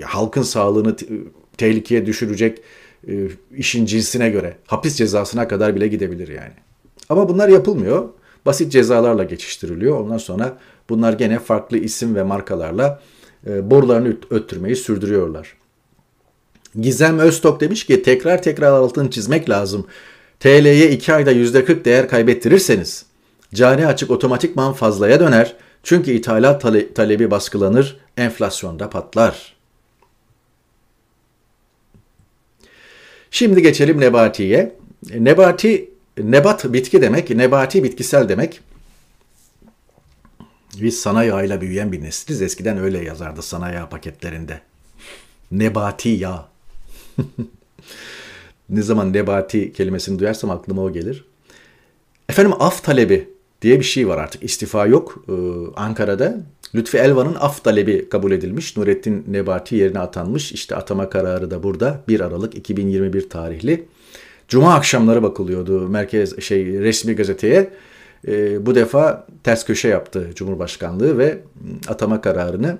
halkın 0.02 0.42
sağlığını 0.42 0.96
tehlikeye 1.58 2.06
düşürecek 2.06 2.62
e, 3.08 3.28
işin 3.56 3.86
cinsine 3.86 4.30
göre 4.30 4.58
hapis 4.68 4.96
cezasına 4.96 5.48
kadar 5.48 5.76
bile 5.76 5.88
gidebilir 5.88 6.28
yani. 6.28 6.54
Ama 7.10 7.30
bunlar 7.30 7.50
yapılmıyor. 7.50 8.10
Basit 8.46 8.72
cezalarla 8.72 9.24
geçiştiriliyor. 9.24 10.00
Ondan 10.00 10.18
sonra 10.18 10.58
bunlar 10.90 11.14
gene 11.14 11.40
farklı 11.40 11.78
isim 11.78 12.16
ve 12.16 12.24
markalarla 12.24 13.02
e, 13.48 13.72
borularını 13.72 14.18
öttürmeyi 14.30 14.76
sürdürüyorlar. 14.76 15.54
Gizem 16.82 17.20
Öztok 17.20 17.62
demiş 17.62 17.86
ki 17.86 18.04
tekrar 18.04 18.42
tekrar 18.42 18.72
altını 18.72 19.12
çizmek 19.12 19.50
lazım. 19.50 19.88
TL'ye 20.40 20.92
2 20.92 21.14
ayda 21.14 21.32
%40 21.32 21.86
değer 21.86 22.10
kaybettirirseniz 22.10 23.06
cari 23.54 23.88
açık 23.88 24.12
otomatikman 24.12 24.74
fazlaya 24.74 25.20
döner. 25.20 25.56
Çünkü 25.84 26.12
ithalat 26.12 26.62
tale- 26.62 26.94
talebi 26.94 27.32
baskılanır, 27.32 27.98
enflasyonda 28.18 28.90
patlar. 28.90 29.56
Şimdi 33.32 33.62
geçelim 33.62 34.00
nebatiye. 34.00 34.76
Nebati, 35.14 35.90
nebat 36.18 36.74
bitki 36.74 37.02
demek, 37.02 37.30
nebati 37.30 37.84
bitkisel 37.84 38.30
demek. 38.30 38.62
Biz 40.82 41.00
sana 41.02 41.24
yağıyla 41.24 41.62
büyüyen 41.62 41.92
bir 41.92 42.02
nesiliz. 42.04 42.42
Eskiden 42.42 42.78
öyle 42.78 43.04
yazardı 43.04 43.42
sana 43.42 43.72
yağ 43.72 43.90
paketlerinde. 43.90 44.62
Nebati 45.52 46.10
yağ. 46.10 46.55
ne 48.70 48.82
zaman 48.82 49.14
nebati 49.14 49.74
kelimesini 49.74 50.20
duyarsam 50.20 50.50
aklıma 50.50 50.82
o 50.82 50.94
gelir. 50.94 51.26
Efendim 52.30 52.54
af 52.60 52.84
talebi 52.84 53.30
diye 53.62 53.80
bir 53.80 53.86
şey 53.86 54.08
var 54.08 54.18
artık. 54.18 54.44
İstifa 54.44 54.86
yok 54.86 55.26
ee, 55.30 55.34
Ankara'da. 55.76 56.38
Lütfi 56.76 56.98
Elvan'ın 56.98 57.36
af 57.40 57.64
talebi 57.64 58.10
kabul 58.10 58.32
edilmiş. 58.32 58.78
Nurettin 58.78 59.26
Nebati 59.28 59.76
yerine 59.76 60.00
atanmış. 60.00 60.52
İşte 60.52 60.76
atama 60.76 61.10
kararı 61.10 61.52
da 61.52 61.64
burada. 61.64 62.02
1 62.08 62.20
Aralık 62.20 62.56
2021 62.56 63.30
tarihli. 63.30 63.86
Cuma 64.48 64.74
akşamları 64.74 65.24
bakılıyordu 65.24 65.90
merkez 65.90 66.42
şey 66.42 66.66
resmi 66.66 67.16
gazeteye. 67.16 67.70
Ee, 68.28 68.66
bu 68.66 68.76
defa 68.76 69.28
ters 69.44 69.66
köşe 69.66 69.88
yaptı 69.88 70.30
Cumhurbaşkanlığı 70.36 71.18
ve 71.18 71.38
atama 71.88 72.22
kararını 72.22 72.78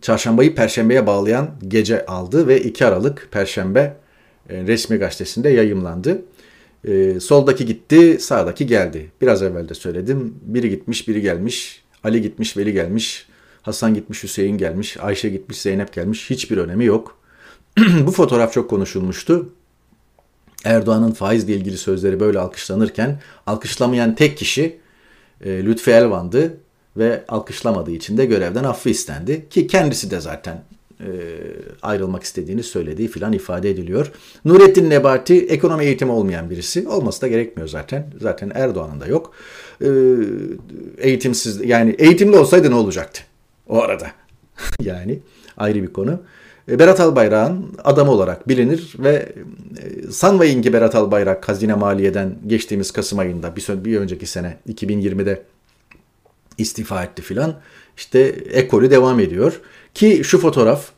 çarşambayı 0.00 0.54
perşembeye 0.54 1.06
bağlayan 1.06 1.50
gece 1.68 2.06
aldı 2.06 2.48
ve 2.48 2.62
2 2.62 2.86
Aralık 2.86 3.28
perşembe 3.30 3.96
e, 4.48 4.62
resmi 4.66 4.96
gazetesinde 4.96 5.48
yayımlandı. 5.48 6.22
E, 6.84 7.20
soldaki 7.20 7.66
gitti, 7.66 8.18
sağdaki 8.20 8.66
geldi. 8.66 9.10
Biraz 9.20 9.42
evvel 9.42 9.68
de 9.68 9.74
söyledim. 9.74 10.34
Biri 10.42 10.70
gitmiş, 10.70 11.08
biri 11.08 11.20
gelmiş. 11.20 11.82
Ali 12.04 12.22
gitmiş, 12.22 12.56
Veli 12.56 12.72
gelmiş. 12.72 13.26
Hasan 13.62 13.94
gitmiş, 13.94 14.22
Hüseyin 14.22 14.58
gelmiş. 14.58 14.96
Ayşe 14.96 15.28
gitmiş, 15.28 15.60
Zeynep 15.60 15.92
gelmiş. 15.92 16.30
Hiçbir 16.30 16.58
önemi 16.58 16.84
yok. 16.84 17.18
Bu 18.06 18.10
fotoğraf 18.10 18.52
çok 18.52 18.70
konuşulmuştu. 18.70 19.52
Erdoğan'ın 20.64 21.12
faizle 21.12 21.54
ilgili 21.54 21.78
sözleri 21.78 22.20
böyle 22.20 22.38
alkışlanırken 22.38 23.20
alkışlamayan 23.46 24.14
tek 24.14 24.38
kişi 24.38 24.78
e, 25.44 25.64
Lütfi 25.64 25.90
Elvan'dı 25.90 26.60
ve 26.96 27.24
alkışlamadığı 27.28 27.90
için 27.90 28.18
de 28.18 28.24
görevden 28.24 28.64
affı 28.64 28.90
istendi. 28.90 29.48
Ki 29.50 29.66
kendisi 29.66 30.10
de 30.10 30.20
zaten 30.20 30.62
e, 31.00 31.08
ayrılmak 31.82 32.22
istediğini 32.22 32.62
söylediği 32.62 33.08
filan 33.08 33.32
ifade 33.32 33.70
ediliyor. 33.70 34.12
Nurettin 34.44 34.90
Nebati 34.90 35.46
ekonomi 35.46 35.84
eğitimi 35.84 36.12
olmayan 36.12 36.50
birisi. 36.50 36.88
Olması 36.88 37.22
da 37.22 37.28
gerekmiyor 37.28 37.68
zaten. 37.68 38.06
Zaten 38.20 38.52
Erdoğan'ın 38.54 39.00
da 39.00 39.06
yok. 39.06 39.32
E, 39.80 39.88
eğitimsiz 40.98 41.60
yani 41.64 41.94
eğitimli 41.98 42.36
olsaydı 42.36 42.70
ne 42.70 42.74
olacaktı 42.74 43.22
o 43.68 43.82
arada? 43.82 44.06
yani 44.80 45.18
ayrı 45.56 45.82
bir 45.82 45.92
konu. 45.92 46.20
E, 46.68 46.78
Berat 46.78 47.00
Albayrak'ın 47.00 47.66
adamı 47.84 48.10
olarak 48.10 48.48
bilinir 48.48 48.94
ve 48.98 49.32
e, 49.82 50.10
sanmayın 50.10 50.62
ki 50.62 50.72
Berat 50.72 50.94
Albayrak 50.94 51.48
Hazine 51.48 51.74
Maliye'den 51.74 52.34
geçtiğimiz 52.46 52.90
Kasım 52.90 53.18
ayında 53.18 53.56
bir, 53.56 53.84
bir 53.84 53.98
önceki 53.98 54.26
sene 54.26 54.56
2020'de 54.68 55.42
istifa 56.58 57.04
etti 57.04 57.22
filan. 57.22 57.60
İşte 57.96 58.20
ekolü 58.50 58.90
devam 58.90 59.20
ediyor. 59.20 59.60
Ki 59.94 60.20
şu 60.24 60.38
fotoğraf 60.38 60.90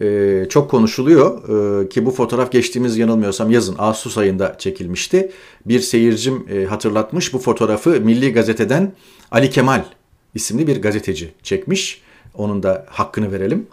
e, 0.00 0.46
çok 0.48 0.70
konuşuluyor 0.70 1.42
e, 1.82 1.88
ki 1.88 2.06
bu 2.06 2.10
fotoğraf 2.10 2.52
geçtiğimiz 2.52 2.96
yanılmıyorsam 2.98 3.50
yazın 3.50 3.76
Ağustos 3.78 4.18
ayında 4.18 4.58
çekilmişti. 4.58 5.30
Bir 5.66 5.80
seyircim 5.80 6.46
e, 6.50 6.64
hatırlatmış 6.64 7.32
bu 7.32 7.38
fotoğrafı 7.38 7.90
Milli 7.90 8.32
Gazete'den 8.32 8.92
Ali 9.30 9.50
Kemal 9.50 9.84
isimli 10.34 10.66
bir 10.66 10.82
gazeteci 10.82 11.32
çekmiş. 11.42 12.02
Onun 12.34 12.62
da 12.62 12.86
hakkını 12.88 13.32
verelim. 13.32 13.66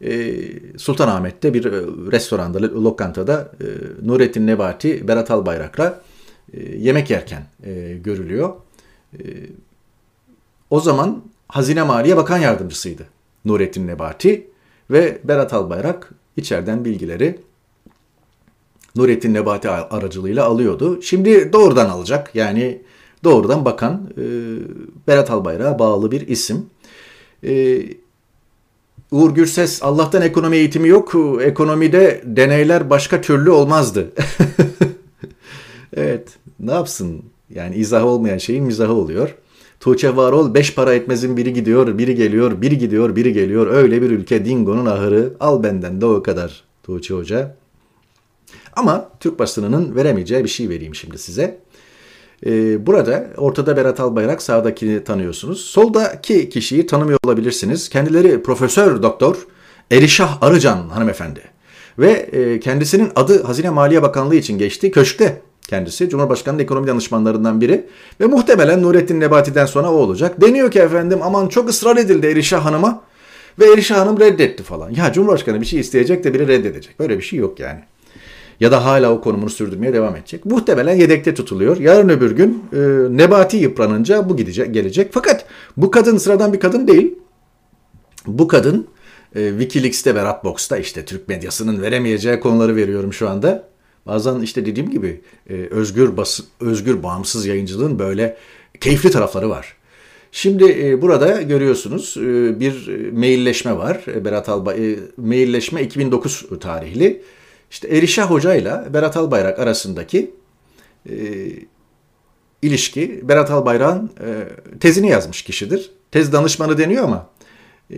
E, 0.00 0.34
Sultanahmet'te 0.76 1.54
bir 1.54 1.64
e, 1.64 1.70
restoranda, 2.12 2.62
lokantada 2.62 3.52
e, 3.60 3.66
Nurettin 4.06 4.46
Nebati, 4.46 5.08
Berat 5.08 5.30
Albayrak'la 5.30 6.02
yemek 6.76 7.10
yerken 7.10 7.46
görülüyor. 8.04 8.54
E, 10.74 10.76
o 10.76 10.80
zaman 10.80 11.22
Hazine 11.48 11.82
Maliye 11.82 12.16
Bakan 12.16 12.38
Yardımcısıydı 12.38 13.06
Nurettin 13.44 13.86
Nebati 13.86 14.46
ve 14.90 15.18
Berat 15.24 15.52
Albayrak 15.52 16.10
içeriden 16.36 16.84
bilgileri 16.84 17.40
Nurettin 18.96 19.34
Nebati 19.34 19.70
aracılığıyla 19.70 20.44
alıyordu. 20.44 21.02
Şimdi 21.02 21.52
doğrudan 21.52 21.88
alacak. 21.88 22.34
Yani 22.34 22.82
doğrudan 23.24 23.64
bakan 23.64 24.10
e, 24.16 24.24
Berat 25.06 25.30
Albayrak'a 25.30 25.78
bağlı 25.78 26.10
bir 26.10 26.28
isim. 26.28 26.66
E, 27.44 27.82
Uğur 29.10 29.30
Gürses 29.30 29.82
Allah'tan 29.82 30.22
ekonomi 30.22 30.56
eğitimi 30.56 30.88
yok. 30.88 31.14
Ekonomide 31.42 32.22
deneyler 32.24 32.90
başka 32.90 33.20
türlü 33.20 33.50
olmazdı. 33.50 34.12
evet 35.96 36.28
ne 36.60 36.72
yapsın? 36.72 37.22
Yani 37.50 37.76
izah 37.76 38.04
olmayan 38.04 38.38
şeyin 38.38 38.64
mizahı 38.64 38.92
oluyor. 38.92 39.34
Tuğçe 39.84 40.16
Varol 40.16 40.54
beş 40.54 40.74
para 40.74 40.94
etmezin 40.94 41.36
biri 41.36 41.52
gidiyor, 41.52 41.98
biri 41.98 42.14
geliyor, 42.14 42.60
biri 42.60 42.78
gidiyor, 42.78 43.16
biri 43.16 43.32
geliyor. 43.32 43.66
Öyle 43.66 44.02
bir 44.02 44.10
ülke 44.10 44.44
Dingo'nun 44.44 44.86
ahırı. 44.86 45.32
Al 45.40 45.62
benden 45.62 46.00
de 46.00 46.06
o 46.06 46.22
kadar 46.22 46.64
Tuğçe 46.82 47.14
Hoca. 47.14 47.56
Ama 48.76 49.10
Türk 49.20 49.38
basınının 49.38 49.96
veremeyeceği 49.96 50.44
bir 50.44 50.48
şey 50.48 50.68
vereyim 50.68 50.94
şimdi 50.94 51.18
size. 51.18 51.58
Ee, 52.46 52.86
burada 52.86 53.30
ortada 53.36 53.76
Berat 53.76 54.00
Albayrak, 54.00 54.42
sağdakini 54.42 55.04
tanıyorsunuz. 55.04 55.60
Soldaki 55.60 56.48
kişiyi 56.48 56.86
tanımıyor 56.86 57.18
olabilirsiniz. 57.24 57.88
Kendileri 57.88 58.42
Profesör 58.42 59.02
Doktor 59.02 59.46
Erişah 59.90 60.42
Arıcan 60.42 60.88
hanımefendi. 60.88 61.42
Ve 61.98 62.10
e, 62.10 62.60
kendisinin 62.60 63.10
adı 63.16 63.42
Hazine 63.42 63.70
Maliye 63.70 64.02
Bakanlığı 64.02 64.36
için 64.36 64.58
geçti. 64.58 64.90
Köşkte 64.90 65.42
kendisi. 65.68 66.08
Cumhurbaşkanı'nın 66.08 66.62
ekonomi 66.62 66.86
danışmanlarından 66.86 67.60
biri. 67.60 67.86
Ve 68.20 68.26
muhtemelen 68.26 68.82
Nurettin 68.82 69.20
Nebati'den 69.20 69.66
sonra 69.66 69.92
o 69.92 69.94
olacak. 69.94 70.40
Deniyor 70.40 70.70
ki 70.70 70.78
efendim 70.78 71.18
aman 71.22 71.48
çok 71.48 71.68
ısrar 71.68 71.96
edildi 71.96 72.26
Erişah 72.26 72.64
Hanım'a. 72.64 73.02
Ve 73.58 73.72
Erişah 73.72 73.96
Hanım 73.96 74.20
reddetti 74.20 74.62
falan. 74.62 74.90
Ya 74.90 75.12
Cumhurbaşkanı 75.12 75.60
bir 75.60 75.66
şey 75.66 75.80
isteyecek 75.80 76.24
de 76.24 76.34
biri 76.34 76.48
reddedecek. 76.48 76.98
Böyle 76.98 77.18
bir 77.18 77.22
şey 77.22 77.38
yok 77.38 77.60
yani. 77.60 77.80
Ya 78.60 78.72
da 78.72 78.84
hala 78.84 79.12
o 79.12 79.20
konumunu 79.20 79.50
sürdürmeye 79.50 79.92
devam 79.92 80.16
edecek. 80.16 80.44
Muhtemelen 80.44 80.94
yedekte 80.94 81.34
tutuluyor. 81.34 81.76
Yarın 81.76 82.08
öbür 82.08 82.30
gün 82.30 82.64
e, 82.72 82.78
Nebati 83.16 83.56
yıpranınca 83.56 84.28
bu 84.28 84.36
gidecek, 84.36 84.74
gelecek. 84.74 85.08
Fakat 85.12 85.44
bu 85.76 85.90
kadın 85.90 86.16
sıradan 86.16 86.52
bir 86.52 86.60
kadın 86.60 86.88
değil. 86.88 87.14
Bu 88.26 88.48
kadın 88.48 88.86
e, 89.34 89.50
Wikileaks'te 89.50 90.14
ve 90.14 90.24
Rapbox'ta 90.24 90.76
işte 90.76 91.04
Türk 91.04 91.28
medyasının 91.28 91.82
veremeyeceği 91.82 92.40
konuları 92.40 92.76
veriyorum 92.76 93.12
şu 93.12 93.28
anda. 93.28 93.73
Bazen 94.06 94.40
işte 94.40 94.66
dediğim 94.66 94.90
gibi 94.90 95.20
e, 95.50 95.54
özgür 95.54 96.16
bas, 96.16 96.40
özgür 96.60 97.02
bağımsız 97.02 97.46
yayıncılığın 97.46 97.98
böyle 97.98 98.36
keyifli 98.80 99.10
tarafları 99.10 99.50
var. 99.50 99.76
Şimdi 100.32 100.78
e, 100.82 101.02
burada 101.02 101.42
görüyorsunuz 101.42 102.16
e, 102.16 102.60
bir 102.60 102.88
mailleşme 103.12 103.76
var. 103.76 104.04
Berat 104.24 104.48
Albay 104.48 104.92
e, 104.92 104.98
mailleşme 105.16 105.82
2009 105.82 106.46
tarihli. 106.60 107.22
İşte 107.70 107.88
Erişah 107.88 108.30
Hoca 108.30 108.54
ile 108.54 108.94
Berat 108.94 109.16
Albayrak 109.16 109.58
arasındaki 109.58 110.30
e, 111.10 111.16
ilişki 112.62 113.20
Berat 113.28 113.50
Albayrak'ın 113.50 114.10
e, 114.20 114.48
tezini 114.78 115.08
yazmış 115.08 115.42
kişidir. 115.42 115.90
Tez 116.10 116.32
danışmanı 116.32 116.78
deniyor 116.78 117.04
ama 117.04 117.30
e, 117.90 117.96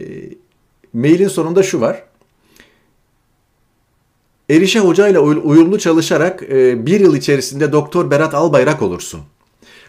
mailin 0.93 1.29
sonunda 1.29 1.63
şu 1.63 1.81
var. 1.81 2.03
Erişe 4.50 4.81
Hoca 4.81 5.09
ile 5.09 5.19
uyumlu 5.19 5.79
çalışarak 5.79 6.43
e, 6.43 6.87
bir 6.87 7.00
yıl 7.00 7.17
içerisinde 7.17 7.73
Doktor 7.73 8.11
Berat 8.11 8.35
Albayrak 8.35 8.83
olursun. 8.83 9.21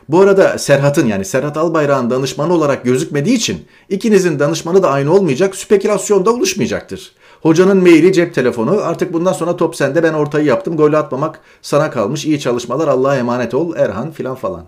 Bu 0.10 0.20
arada 0.20 0.58
Serhat'ın 0.58 1.08
yani 1.08 1.26
Serhat 1.26 1.58
Albayrak'ın 1.58 2.10
danışmanı 2.10 2.54
olarak 2.54 2.84
gözükmediği 2.84 3.36
için 3.36 3.66
ikinizin 3.90 4.40
danışmanı 4.40 4.84
da 4.84 4.90
aynı 4.90 5.14
olmayacak, 5.14 5.56
spekülasyon 5.56 6.26
da 6.26 6.34
oluşmayacaktır. 6.34 7.12
Hocanın 7.42 7.78
maili, 7.78 8.14
cep 8.14 8.34
telefonu 8.34 8.82
artık 8.82 9.14
bundan 9.14 9.34
sonra 9.34 9.58
top 9.58 9.76
sende 9.76 10.04
ben 10.04 10.14
ortayı 10.14 10.46
yaptım 10.46 10.78
golü 10.78 10.98
atmamak 10.98 11.40
sana 11.62 11.92
kalmış 11.92 12.26
iyi 12.26 12.40
çalışmalar 12.40 12.88
Allah'a 12.88 13.18
emanet 13.18 13.54
ol 13.54 13.76
Erhan 13.76 14.12
filan 14.12 14.36
falan. 14.36 14.66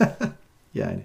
yani. 0.74 1.00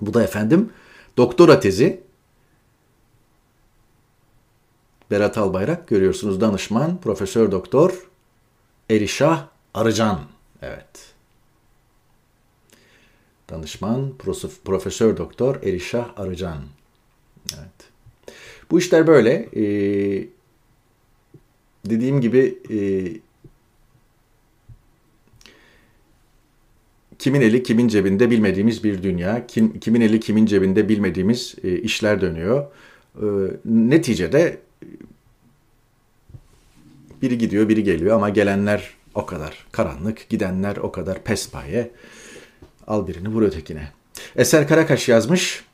Bu 0.00 0.14
da 0.14 0.22
efendim 0.22 0.70
doktora 1.16 1.60
tezi 1.60 2.03
Berat 5.14 5.38
Albayrak 5.38 5.88
görüyorsunuz 5.88 6.40
danışman 6.40 7.00
Profesör 7.00 7.52
Doktor 7.52 8.06
Erişah 8.90 9.46
Arıcan. 9.74 10.20
Evet. 10.62 11.14
Danışman 13.50 14.12
Profesör 14.64 15.16
Doktor 15.16 15.62
Erişah 15.62 16.08
Arıcan. 16.16 16.58
Evet. 17.54 17.90
Bu 18.70 18.78
işler 18.78 19.06
böyle. 19.06 19.48
Ee, 19.56 20.28
dediğim 21.84 22.20
gibi 22.20 22.58
e, 22.70 22.78
kimin 27.18 27.40
eli 27.40 27.62
kimin 27.62 27.88
cebinde 27.88 28.30
bilmediğimiz 28.30 28.84
bir 28.84 29.02
dünya. 29.02 29.46
Kim, 29.46 29.80
kimin 29.80 30.00
eli 30.00 30.20
kimin 30.20 30.46
cebinde 30.46 30.88
bilmediğimiz 30.88 31.54
e, 31.64 31.78
işler 31.78 32.20
dönüyor. 32.20 32.66
E, 33.16 33.26
neticede 33.64 34.64
biri 37.24 37.38
gidiyor 37.38 37.68
biri 37.68 37.84
geliyor 37.84 38.16
ama 38.16 38.28
gelenler 38.28 38.90
o 39.14 39.26
kadar 39.26 39.66
karanlık, 39.72 40.28
gidenler 40.28 40.76
o 40.76 40.92
kadar 40.92 41.24
pespaye. 41.24 41.90
Al 42.86 43.06
birini 43.06 43.28
vur 43.28 43.42
ötekine. 43.42 43.88
Eser 44.36 44.68
Karakaş 44.68 45.08
yazmış. 45.08 45.64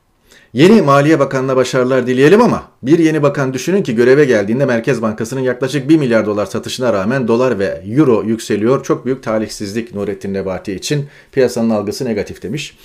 Yeni 0.53 0.83
Maliye 0.83 1.19
Bakanı'na 1.19 1.57
başarılar 1.57 2.07
dileyelim 2.07 2.43
ama 2.43 2.69
bir 2.83 2.99
yeni 2.99 3.23
bakan 3.23 3.55
düşünün 3.55 3.83
ki 3.83 3.95
göreve 3.95 4.25
geldiğinde 4.25 4.67
Merkez 4.67 5.03
Bankası'nın 5.03 5.41
yaklaşık 5.41 5.89
1 5.89 5.97
milyar 5.97 6.27
dolar 6.27 6.47
satışına 6.47 6.93
rağmen 6.93 7.29
dolar 7.29 7.59
ve 7.59 7.83
euro 7.87 8.23
yükseliyor. 8.23 8.85
Çok 8.85 9.07
büyük 9.07 9.23
talihsizlik 9.23 9.95
Nurettin 9.95 10.35
Nebati 10.35 10.73
için. 10.73 11.07
Piyasanın 11.33 11.71
algısı 11.71 12.05
negatif 12.05 12.43
demiş. 12.43 12.77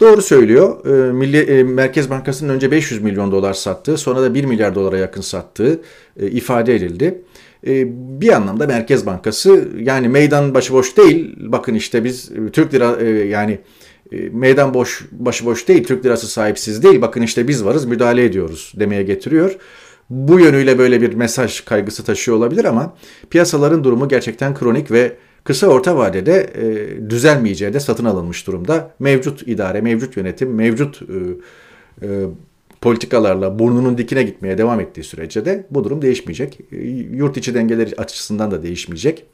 Doğru 0.00 0.22
söylüyor. 0.22 0.86
E, 0.86 1.12
Milli, 1.12 1.38
e, 1.38 1.62
Merkez 1.62 2.10
Bankası'nın 2.10 2.54
önce 2.54 2.70
500 2.70 3.02
milyon 3.02 3.32
dolar 3.32 3.54
sattığı, 3.54 3.96
sonra 3.96 4.22
da 4.22 4.34
1 4.34 4.44
milyar 4.44 4.74
dolara 4.74 4.98
yakın 4.98 5.20
sattığı 5.20 5.80
e, 6.20 6.26
ifade 6.26 6.74
edildi. 6.74 7.22
E, 7.66 7.86
bir 8.20 8.32
anlamda 8.32 8.66
Merkez 8.66 9.06
Bankası 9.06 9.68
yani 9.78 10.08
meydan 10.08 10.54
başıboş 10.54 10.96
değil. 10.96 11.36
Bakın 11.38 11.74
işte 11.74 12.04
biz 12.04 12.32
e, 12.32 12.50
Türk 12.50 12.74
lira 12.74 12.96
e, 13.00 13.08
yani 13.08 13.58
e, 14.12 14.16
meydan 14.16 14.74
boş 14.74 15.06
başıboş 15.12 15.68
değil, 15.68 15.84
Türk 15.84 16.04
lirası 16.04 16.28
sahipsiz 16.28 16.82
değil. 16.82 17.00
Bakın 17.00 17.22
işte 17.22 17.48
biz 17.48 17.64
varız, 17.64 17.84
müdahale 17.84 18.24
ediyoruz 18.24 18.72
demeye 18.76 19.02
getiriyor. 19.02 19.56
Bu 20.10 20.40
yönüyle 20.40 20.78
böyle 20.78 21.00
bir 21.00 21.14
mesaj 21.14 21.60
kaygısı 21.60 22.04
taşıyor 22.04 22.36
olabilir 22.36 22.64
ama 22.64 22.94
piyasaların 23.30 23.84
durumu 23.84 24.08
gerçekten 24.08 24.54
kronik 24.54 24.90
ve 24.90 25.16
kısa 25.44 25.66
orta 25.66 25.96
vadede 25.96 26.50
e, 26.54 27.10
düzelmeyeceği 27.10 27.72
de 27.72 27.80
satın 27.80 28.04
alınmış 28.04 28.46
durumda. 28.46 28.94
Mevcut 28.98 29.48
idare, 29.48 29.80
mevcut 29.80 30.16
yönetim, 30.16 30.54
mevcut 30.54 31.02
e, 32.02 32.06
politikalarla 32.80 33.58
burnunun 33.58 33.98
dikine 33.98 34.22
gitmeye 34.22 34.58
devam 34.58 34.80
ettiği 34.80 35.04
sürece 35.04 35.44
de 35.44 35.66
bu 35.70 35.84
durum 35.84 36.02
değişmeyecek. 36.02 36.60
E, 36.72 36.76
yurt 37.16 37.36
içi 37.36 37.54
dengeler 37.54 37.92
açısından 37.98 38.50
da 38.50 38.62
değişmeyecek 38.62 39.26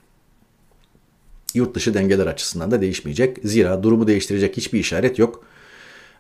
yurt 1.57 1.75
dışı 1.75 1.95
dengeler 1.95 2.27
açısından 2.27 2.71
da 2.71 2.81
değişmeyecek. 2.81 3.39
Zira 3.45 3.83
durumu 3.83 4.07
değiştirecek 4.07 4.57
hiçbir 4.57 4.79
işaret 4.79 5.19
yok. 5.19 5.45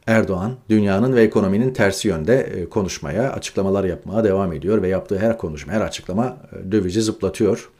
Erdoğan 0.07 0.57
dünyanın 0.71 1.17
ve 1.17 1.23
ekonominin 1.23 1.73
tersi 1.73 2.09
yönde 2.09 2.41
e, 2.41 2.69
konuşmaya, 2.69 3.33
açıklamalar 3.33 3.85
yapmaya 3.85 4.25
devam 4.25 4.53
ediyor 4.53 4.83
ve 4.83 4.89
yaptığı 4.89 5.19
her 5.19 5.39
konuşma, 5.39 5.73
her 5.73 5.81
açıklama 5.81 6.37
e, 6.53 6.73
dövizi 6.73 7.03
zıplatıyor. 7.03 7.71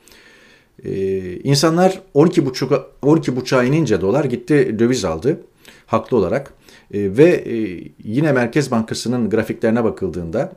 Ee, 0.85 1.37
insanlar 1.37 2.01
12 2.15 2.47
buçuk 2.47 2.73
12 3.03 3.37
buçuğa 3.37 3.65
inince 3.65 4.01
dolar 4.01 4.25
gitti 4.25 4.77
döviz 4.79 5.05
aldı 5.05 5.41
haklı 5.87 6.17
olarak 6.17 6.53
ee, 6.95 7.17
ve 7.17 7.25
e, 7.25 7.85
yine 8.05 8.33
Merkez 8.33 8.71
Bankası'nın 8.71 9.31
grafiklerine 9.31 9.85
bakıldığında 9.85 10.53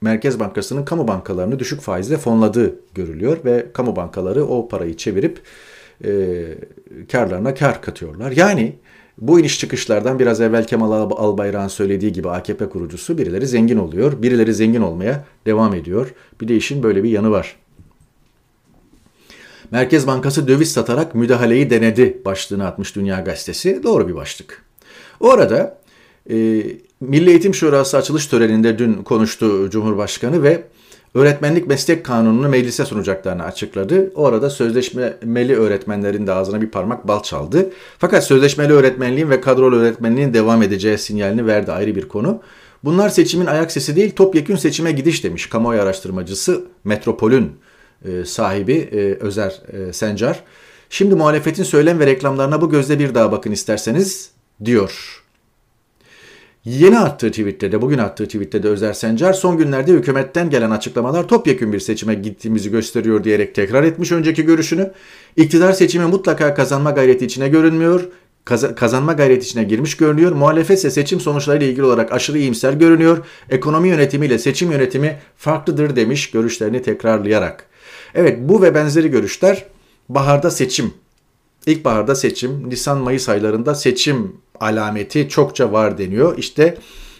Merkez 0.00 0.40
Bankası'nın 0.40 0.84
kamu 0.84 1.08
bankalarını 1.08 1.58
düşük 1.58 1.80
faizle 1.80 2.16
fonladığı 2.16 2.80
görülüyor 2.94 3.44
ve 3.44 3.66
kamu 3.72 3.96
bankaları 3.96 4.44
o 4.44 4.68
parayı 4.68 4.96
çevirip 4.96 5.40
e, 6.04 6.44
karlarına 7.12 7.54
kar 7.54 7.82
katıyorlar. 7.82 8.32
Yani 8.32 8.76
bu 9.18 9.40
iniş 9.40 9.60
çıkışlardan 9.60 10.18
biraz 10.18 10.40
evvel 10.40 10.66
Kemal 10.66 10.92
Albayrak'ın 10.92 11.68
söylediği 11.68 12.12
gibi 12.12 12.30
AKP 12.30 12.68
kurucusu 12.68 13.18
birileri 13.18 13.46
zengin 13.46 13.76
oluyor, 13.76 14.22
birileri 14.22 14.54
zengin 14.54 14.80
olmaya 14.80 15.24
devam 15.46 15.74
ediyor. 15.74 16.14
Bir 16.40 16.48
de 16.48 16.56
işin 16.56 16.82
böyle 16.82 17.02
bir 17.04 17.10
yanı 17.10 17.30
var. 17.30 17.56
Merkez 19.70 20.06
Bankası 20.06 20.48
döviz 20.48 20.72
satarak 20.72 21.14
müdahaleyi 21.14 21.70
denedi 21.70 22.22
başlığını 22.24 22.66
atmış 22.66 22.96
Dünya 22.96 23.20
Gazetesi. 23.20 23.82
Doğru 23.82 24.08
bir 24.08 24.14
başlık. 24.14 24.62
O 25.20 25.30
arada 25.30 25.78
e, 26.30 26.36
Milli 27.00 27.30
Eğitim 27.30 27.54
Şurası 27.54 27.96
açılış 27.96 28.26
töreninde 28.26 28.78
dün 28.78 28.94
konuştu 28.94 29.70
Cumhurbaşkanı 29.70 30.42
ve 30.42 30.64
öğretmenlik 31.14 31.66
meslek 31.66 32.04
kanununu 32.04 32.48
meclise 32.48 32.84
sunacaklarını 32.84 33.44
açıkladı. 33.44 34.12
O 34.14 34.26
arada 34.26 34.50
sözleşmeli 34.50 35.56
öğretmenlerin 35.56 36.26
de 36.26 36.32
ağzına 36.32 36.60
bir 36.60 36.70
parmak 36.70 37.08
bal 37.08 37.22
çaldı. 37.22 37.70
Fakat 37.98 38.24
sözleşmeli 38.24 38.72
öğretmenliğin 38.72 39.30
ve 39.30 39.40
kadrolu 39.40 39.76
öğretmenliğin 39.76 40.34
devam 40.34 40.62
edeceği 40.62 40.98
sinyalini 40.98 41.46
verdi 41.46 41.72
ayrı 41.72 41.96
bir 41.96 42.08
konu. 42.08 42.40
Bunlar 42.84 43.08
seçimin 43.08 43.46
ayak 43.46 43.72
sesi 43.72 43.96
değil 43.96 44.10
topyekün 44.10 44.56
seçime 44.56 44.92
gidiş 44.92 45.24
demiş 45.24 45.46
kamuoyu 45.46 45.80
araştırmacısı 45.80 46.64
Metropol'ün 46.84 47.52
e, 48.04 48.24
sahibi 48.24 48.72
e, 48.92 49.24
Özer 49.24 49.60
e, 49.72 49.92
Sencar. 49.92 50.44
Şimdi 50.90 51.14
muhalefetin 51.14 51.62
söylem 51.62 51.98
ve 51.98 52.06
reklamlarına 52.06 52.60
bu 52.60 52.70
gözle 52.70 52.98
bir 52.98 53.14
daha 53.14 53.32
bakın 53.32 53.52
isterseniz 53.52 54.30
diyor. 54.64 55.22
Yeni 56.64 56.98
attığı 56.98 57.30
tweette 57.30 57.72
de 57.72 57.82
bugün 57.82 57.98
attığı 57.98 58.26
tweette 58.26 58.62
de 58.62 58.68
Özer 58.68 58.92
Sencar 58.92 59.32
son 59.32 59.58
günlerde 59.58 59.92
hükümetten 59.92 60.50
gelen 60.50 60.70
açıklamalar 60.70 61.28
topyekun 61.28 61.72
bir 61.72 61.80
seçime 61.80 62.14
gittiğimizi 62.14 62.70
gösteriyor 62.70 63.24
diyerek 63.24 63.54
tekrar 63.54 63.82
etmiş 63.84 64.12
önceki 64.12 64.44
görüşünü. 64.44 64.90
İktidar 65.36 65.72
seçimi 65.72 66.06
mutlaka 66.06 66.54
kazanma 66.54 66.90
gayreti 66.90 67.24
içine 67.24 67.48
görünmüyor. 67.48 68.08
Kaz- 68.44 68.74
kazanma 68.74 69.12
gayreti 69.12 69.46
içine 69.46 69.64
girmiş 69.64 69.96
görünüyor. 69.96 70.32
Muhalefet 70.32 70.78
ise 70.78 70.90
seçim 70.90 71.20
sonuçlarıyla 71.20 71.66
ilgili 71.66 71.84
olarak 71.84 72.12
aşırı 72.12 72.38
iyimser 72.38 72.72
görünüyor. 72.72 73.18
Ekonomi 73.50 73.88
yönetimiyle 73.88 74.38
seçim 74.38 74.72
yönetimi 74.72 75.18
farklıdır 75.36 75.96
demiş 75.96 76.30
görüşlerini 76.30 76.82
tekrarlayarak. 76.82 77.68
Evet 78.14 78.38
bu 78.40 78.62
ve 78.62 78.74
benzeri 78.74 79.10
görüşler 79.10 79.64
baharda 80.08 80.50
seçim 80.50 80.94
İlkbaharda 81.66 82.14
seçim, 82.14 82.70
Nisan-Mayıs 82.70 83.28
aylarında 83.28 83.74
seçim 83.74 84.36
alameti 84.60 85.28
çokça 85.28 85.72
var 85.72 85.98
deniyor. 85.98 86.38
İşte 86.38 86.78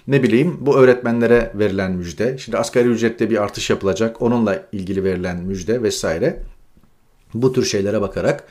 Ne 0.08 0.22
bileyim 0.22 0.56
bu 0.60 0.76
öğretmenlere 0.76 1.52
verilen 1.54 1.92
müjde. 1.92 2.38
Şimdi 2.38 2.58
asgari 2.58 2.88
ücrette 2.88 3.30
bir 3.30 3.42
artış 3.42 3.70
yapılacak. 3.70 4.22
Onunla 4.22 4.62
ilgili 4.72 5.04
verilen 5.04 5.36
müjde 5.36 5.82
vesaire. 5.82 6.42
Bu 7.34 7.52
tür 7.52 7.64
şeylere 7.64 8.00
bakarak 8.00 8.44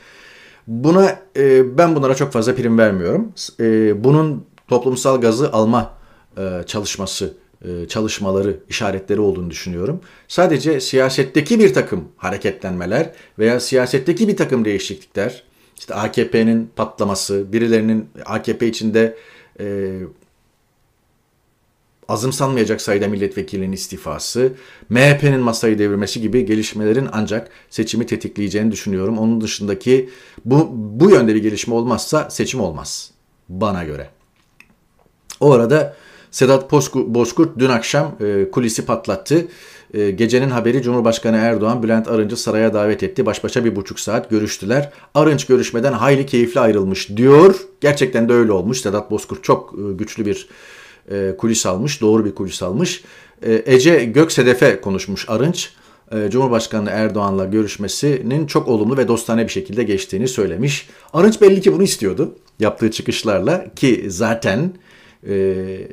buna 0.66 1.18
e, 1.36 1.78
ben 1.78 1.96
bunlara 1.96 2.14
çok 2.14 2.32
fazla 2.32 2.54
prim 2.54 2.78
vermiyorum. 2.78 3.32
E, 3.60 4.04
bunun 4.04 4.46
toplumsal 4.68 5.20
gazı 5.20 5.52
alma 5.52 5.94
e, 6.38 6.62
çalışması 6.66 7.34
çalışmaları, 7.88 8.60
işaretleri 8.68 9.20
olduğunu 9.20 9.50
düşünüyorum. 9.50 10.00
Sadece 10.28 10.80
siyasetteki 10.80 11.58
bir 11.58 11.74
takım 11.74 12.08
hareketlenmeler 12.16 13.10
veya 13.38 13.60
siyasetteki 13.60 14.28
bir 14.28 14.36
takım 14.36 14.64
değişiklikler, 14.64 15.42
işte 15.78 15.94
AKP'nin 15.94 16.70
patlaması, 16.76 17.52
birilerinin 17.52 18.08
AKP 18.24 18.66
içinde 18.66 19.16
e, 19.60 19.98
azımsanmayacak 22.08 22.80
sayıda 22.80 23.08
milletvekilinin 23.08 23.72
istifası, 23.72 24.52
MHP'nin 24.88 25.40
masayı 25.40 25.78
devirmesi 25.78 26.20
gibi 26.20 26.46
gelişmelerin 26.46 27.08
ancak 27.12 27.50
seçimi 27.70 28.06
tetikleyeceğini 28.06 28.72
düşünüyorum. 28.72 29.18
Onun 29.18 29.40
dışındaki 29.40 30.10
bu, 30.44 30.68
bu 30.72 31.10
yönde 31.10 31.34
bir 31.34 31.42
gelişme 31.42 31.74
olmazsa 31.74 32.30
seçim 32.30 32.60
olmaz 32.60 33.10
bana 33.48 33.84
göre. 33.84 34.10
O 35.40 35.52
arada 35.52 35.96
Sedat 36.30 36.72
Bozkurt 36.94 37.58
dün 37.58 37.68
akşam 37.68 38.16
e, 38.20 38.50
kulisi 38.50 38.86
patlattı. 38.86 39.48
E, 39.94 40.10
gecenin 40.10 40.50
haberi 40.50 40.82
Cumhurbaşkanı 40.82 41.36
Erdoğan 41.36 41.82
Bülent 41.82 42.08
Arınç'ı 42.08 42.36
saraya 42.36 42.74
davet 42.74 43.02
etti. 43.02 43.26
Baş 43.26 43.44
başa 43.44 43.64
bir 43.64 43.76
buçuk 43.76 44.00
saat 44.00 44.30
görüştüler. 44.30 44.90
Arınç 45.14 45.46
görüşmeden 45.46 45.92
hayli 45.92 46.26
keyifli 46.26 46.60
ayrılmış 46.60 47.16
diyor. 47.16 47.54
Gerçekten 47.80 48.28
de 48.28 48.32
öyle 48.32 48.52
olmuş. 48.52 48.80
Sedat 48.80 49.10
Bozkurt 49.10 49.44
çok 49.44 49.74
e, 49.74 49.92
güçlü 49.92 50.26
bir 50.26 50.48
e, 51.10 51.36
kulis 51.38 51.66
almış. 51.66 52.00
Doğru 52.00 52.24
bir 52.24 52.34
kulis 52.34 52.62
almış. 52.62 53.02
E, 53.42 53.62
Ece 53.66 54.04
Göksedef'e 54.04 54.80
konuşmuş 54.80 55.24
Arınç. 55.28 55.70
Cumhurbaşkanı 56.28 56.90
Erdoğan'la 56.90 57.44
görüşmesinin 57.44 58.46
çok 58.46 58.68
olumlu 58.68 58.96
ve 58.96 59.08
dostane 59.08 59.44
bir 59.44 59.48
şekilde 59.48 59.82
geçtiğini 59.82 60.28
söylemiş. 60.28 60.88
Arınç 61.12 61.40
belli 61.40 61.60
ki 61.60 61.72
bunu 61.72 61.82
istiyordu 61.82 62.34
yaptığı 62.60 62.90
çıkışlarla 62.90 63.66
ki 63.76 64.04
zaten 64.08 64.72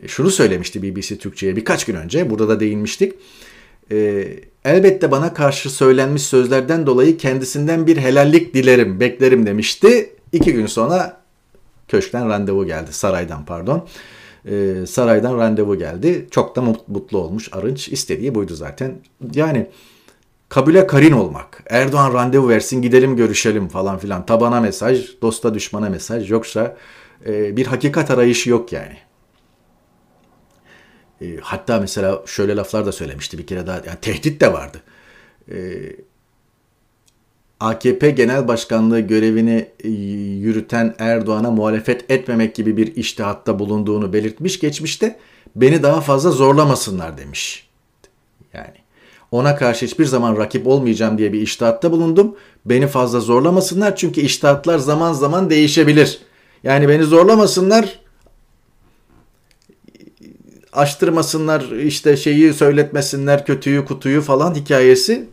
şunu 0.08 0.32
söylemişti 0.32 0.84
BBC 0.84 1.18
Türkçe'ye 1.18 1.56
birkaç 1.56 1.86
gün 1.86 1.96
önce. 1.96 2.30
Burada 2.30 2.50
da 2.50 2.60
değinmiştik. 2.60 3.14
E, 3.92 4.28
elbette 4.66 5.12
bana 5.12 5.34
karşı 5.34 5.70
söylenmiş 5.70 6.22
sözlerden 6.22 6.86
dolayı 6.88 7.18
kendisinden 7.18 7.88
bir 7.88 7.98
helallik 7.98 8.54
dilerim, 8.54 9.00
beklerim 9.00 9.46
demişti. 9.46 10.16
İki 10.32 10.54
gün 10.54 10.66
sonra 10.66 11.22
köşkten 11.88 12.30
randevu 12.30 12.66
geldi. 12.66 12.94
Saraydan 12.94 13.46
pardon. 13.46 13.88
E, 14.46 14.86
saraydan 14.88 15.38
randevu 15.38 15.78
geldi. 15.78 16.28
Çok 16.32 16.56
da 16.56 16.62
mutlu 16.88 17.18
olmuş 17.18 17.50
Arınç. 17.52 17.90
İstediği 17.90 18.36
buydu 18.36 18.56
zaten. 18.56 18.96
Yani 19.34 19.68
kabule 20.50 20.88
karin 20.88 21.12
olmak. 21.12 21.64
Erdoğan 21.70 22.14
randevu 22.14 22.50
versin 22.50 22.82
gidelim 22.82 23.16
görüşelim 23.16 23.68
falan 23.68 23.98
filan. 23.98 24.26
Tabana 24.26 24.62
mesaj, 24.62 25.22
dosta 25.22 25.54
düşmana 25.54 25.90
mesaj. 25.90 26.32
Yoksa 26.32 26.78
e, 27.26 27.58
bir 27.58 27.66
hakikat 27.66 28.12
arayışı 28.12 28.50
yok 28.50 28.74
yani. 28.74 28.98
E, 31.22 31.38
hatta 31.42 31.80
mesela 31.80 32.22
şöyle 32.26 32.56
laflar 32.56 32.86
da 32.86 32.92
söylemişti 32.92 33.38
bir 33.38 33.48
kere 33.48 33.68
daha. 33.68 33.76
Yani 33.76 33.98
tehdit 34.02 34.42
de 34.42 34.54
vardı. 34.54 34.82
E, 35.52 35.56
AKP 37.60 38.10
Genel 38.10 38.48
Başkanlığı 38.48 39.00
görevini 39.00 39.68
e, 39.84 39.90
yürüten 39.90 40.96
Erdoğan'a 41.00 41.52
muhalefet 41.52 42.12
etmemek 42.12 42.56
gibi 42.56 42.78
bir 42.78 42.96
iştihatta 42.96 43.60
bulunduğunu 43.60 44.14
belirtmiş 44.14 44.60
geçmişte. 44.60 45.20
Beni 45.56 45.84
daha 45.84 46.02
fazla 46.02 46.32
zorlamasınlar 46.32 47.18
demiş. 47.18 47.70
Yani 48.54 48.76
ona 49.32 49.56
karşı 49.56 49.86
hiçbir 49.86 50.06
zaman 50.06 50.38
rakip 50.38 50.68
olmayacağım 50.68 51.18
diye 51.18 51.34
bir 51.34 51.42
iştihatta 51.42 51.92
bulundum. 51.92 52.36
Beni 52.66 52.88
fazla 52.88 53.20
zorlamasınlar 53.20 53.96
çünkü 53.96 54.22
iştihatlar 54.22 54.78
zaman 54.78 55.14
zaman 55.14 55.50
değişebilir. 55.50 56.20
Yani 56.64 56.90
beni 56.90 57.04
zorlamasınlar 57.04 58.00
açtırmasınlar 60.76 61.62
işte 61.62 62.18
şeyi 62.18 62.54
söyletmesinler 62.54 63.46
kötüyü 63.46 63.86
kutuyu 63.86 64.22
falan 64.22 64.56
hikayesi 64.56 65.30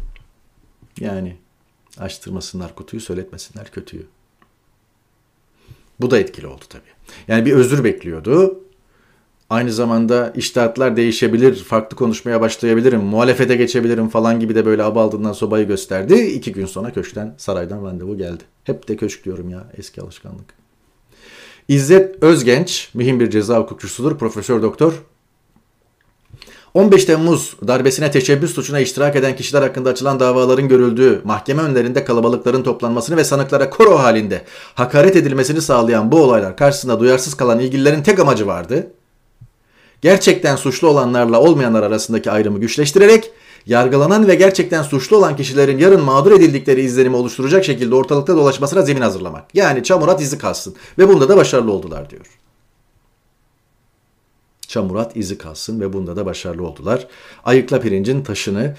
yani 1.01 1.37
açtırmasınlar 1.99 2.75
kutuyu 2.75 3.01
söyletmesinler 3.01 3.71
kötüyü. 3.71 4.07
Bu 6.01 6.11
da 6.11 6.19
etkili 6.19 6.47
oldu 6.47 6.65
tabii. 6.69 6.83
Yani 7.29 7.47
bir 7.47 7.53
özür 7.53 7.85
bekliyordu. 7.85 8.59
Aynı 9.51 9.73
zamanda 9.73 10.33
iştahatlar 10.37 10.97
değişebilir, 10.97 11.65
farklı 11.65 11.97
konuşmaya 11.97 12.41
başlayabilirim, 12.41 13.01
muhalefete 13.01 13.57
geçebilirim 13.57 14.09
falan 14.09 14.41
gibi 14.41 14.55
de 14.55 14.67
böyle 14.67 14.83
abaldından 14.83 15.33
sobayı 15.33 15.67
gösterdi. 15.67 16.15
İki 16.15 16.53
gün 16.53 16.67
sonra 16.67 16.93
köşkten, 16.93 17.35
saraydan 17.39 17.85
randevu 17.85 18.17
geldi. 18.19 18.43
Hep 18.65 18.89
de 18.89 18.97
köşk 18.97 19.25
diyorum 19.25 19.51
ya, 19.51 19.67
eski 19.77 20.03
alışkanlık. 20.03 20.55
İzzet 21.69 22.23
Özgenç, 22.23 22.91
mühim 22.95 23.21
bir 23.21 23.31
ceza 23.31 23.59
hukukçusudur, 23.59 24.19
profesör 24.19 24.63
doktor. 24.63 25.03
15 26.75 27.05
Temmuz 27.05 27.57
darbesine 27.67 28.11
teşebbüs 28.11 28.55
suçuna 28.55 28.81
iştirak 28.81 29.17
eden 29.17 29.37
kişiler 29.37 29.63
hakkında 29.63 29.91
açılan 29.91 30.21
davaların 30.21 30.69
görüldüğü 30.69 31.21
mahkeme 31.25 31.63
önlerinde 31.63 32.05
kalabalıkların 32.05 32.63
toplanmasını 32.63 33.17
ve 33.17 33.25
sanıklara 33.25 33.71
koro 33.71 33.99
halinde 33.99 34.43
hakaret 34.75 35.17
edilmesini 35.17 35.61
sağlayan 35.61 36.13
bu 36.13 36.23
olaylar 36.23 36.57
karşısında 36.57 37.01
duyarsız 37.01 37.35
kalan 37.35 37.59
ilgililerin 37.59 38.03
tek 38.03 38.19
amacı 38.19 38.47
vardı. 38.47 38.87
Gerçekten 40.03 40.57
suçlu 40.57 40.89
olanlarla 40.89 41.41
olmayanlar 41.41 41.83
arasındaki 41.83 42.31
ayrımı 42.31 42.59
güçleştirerek 42.59 43.31
yargılanan 43.67 44.29
ve 44.29 44.35
gerçekten 44.35 44.83
suçlu 44.83 45.17
olan 45.17 45.37
kişilerin 45.37 45.79
yarın 45.79 46.01
mağdur 46.01 46.33
edildikleri 46.33 46.81
izlenimi 46.81 47.17
oluşturacak 47.17 47.65
şekilde 47.65 47.95
ortalıkta 47.95 48.37
dolaşmasına 48.37 48.83
zemin 48.83 49.03
hazırlamak. 49.03 49.55
Yani 49.55 49.85
çamurat 49.85 50.21
izi 50.21 50.39
kalsın 50.39 50.75
ve 50.99 51.09
bunda 51.09 51.29
da 51.29 51.37
başarılı 51.37 51.73
oldular 51.73 52.11
diyor 52.11 52.42
çamurat 54.73 55.17
izi 55.17 55.39
kalsın 55.39 55.81
ve 55.81 55.93
bunda 55.93 56.17
da 56.17 56.27
başarılı 56.27 56.67
oldular. 56.67 57.07
Ayıkla 57.45 57.81
pirincin 57.81 58.23
taşını 58.23 58.77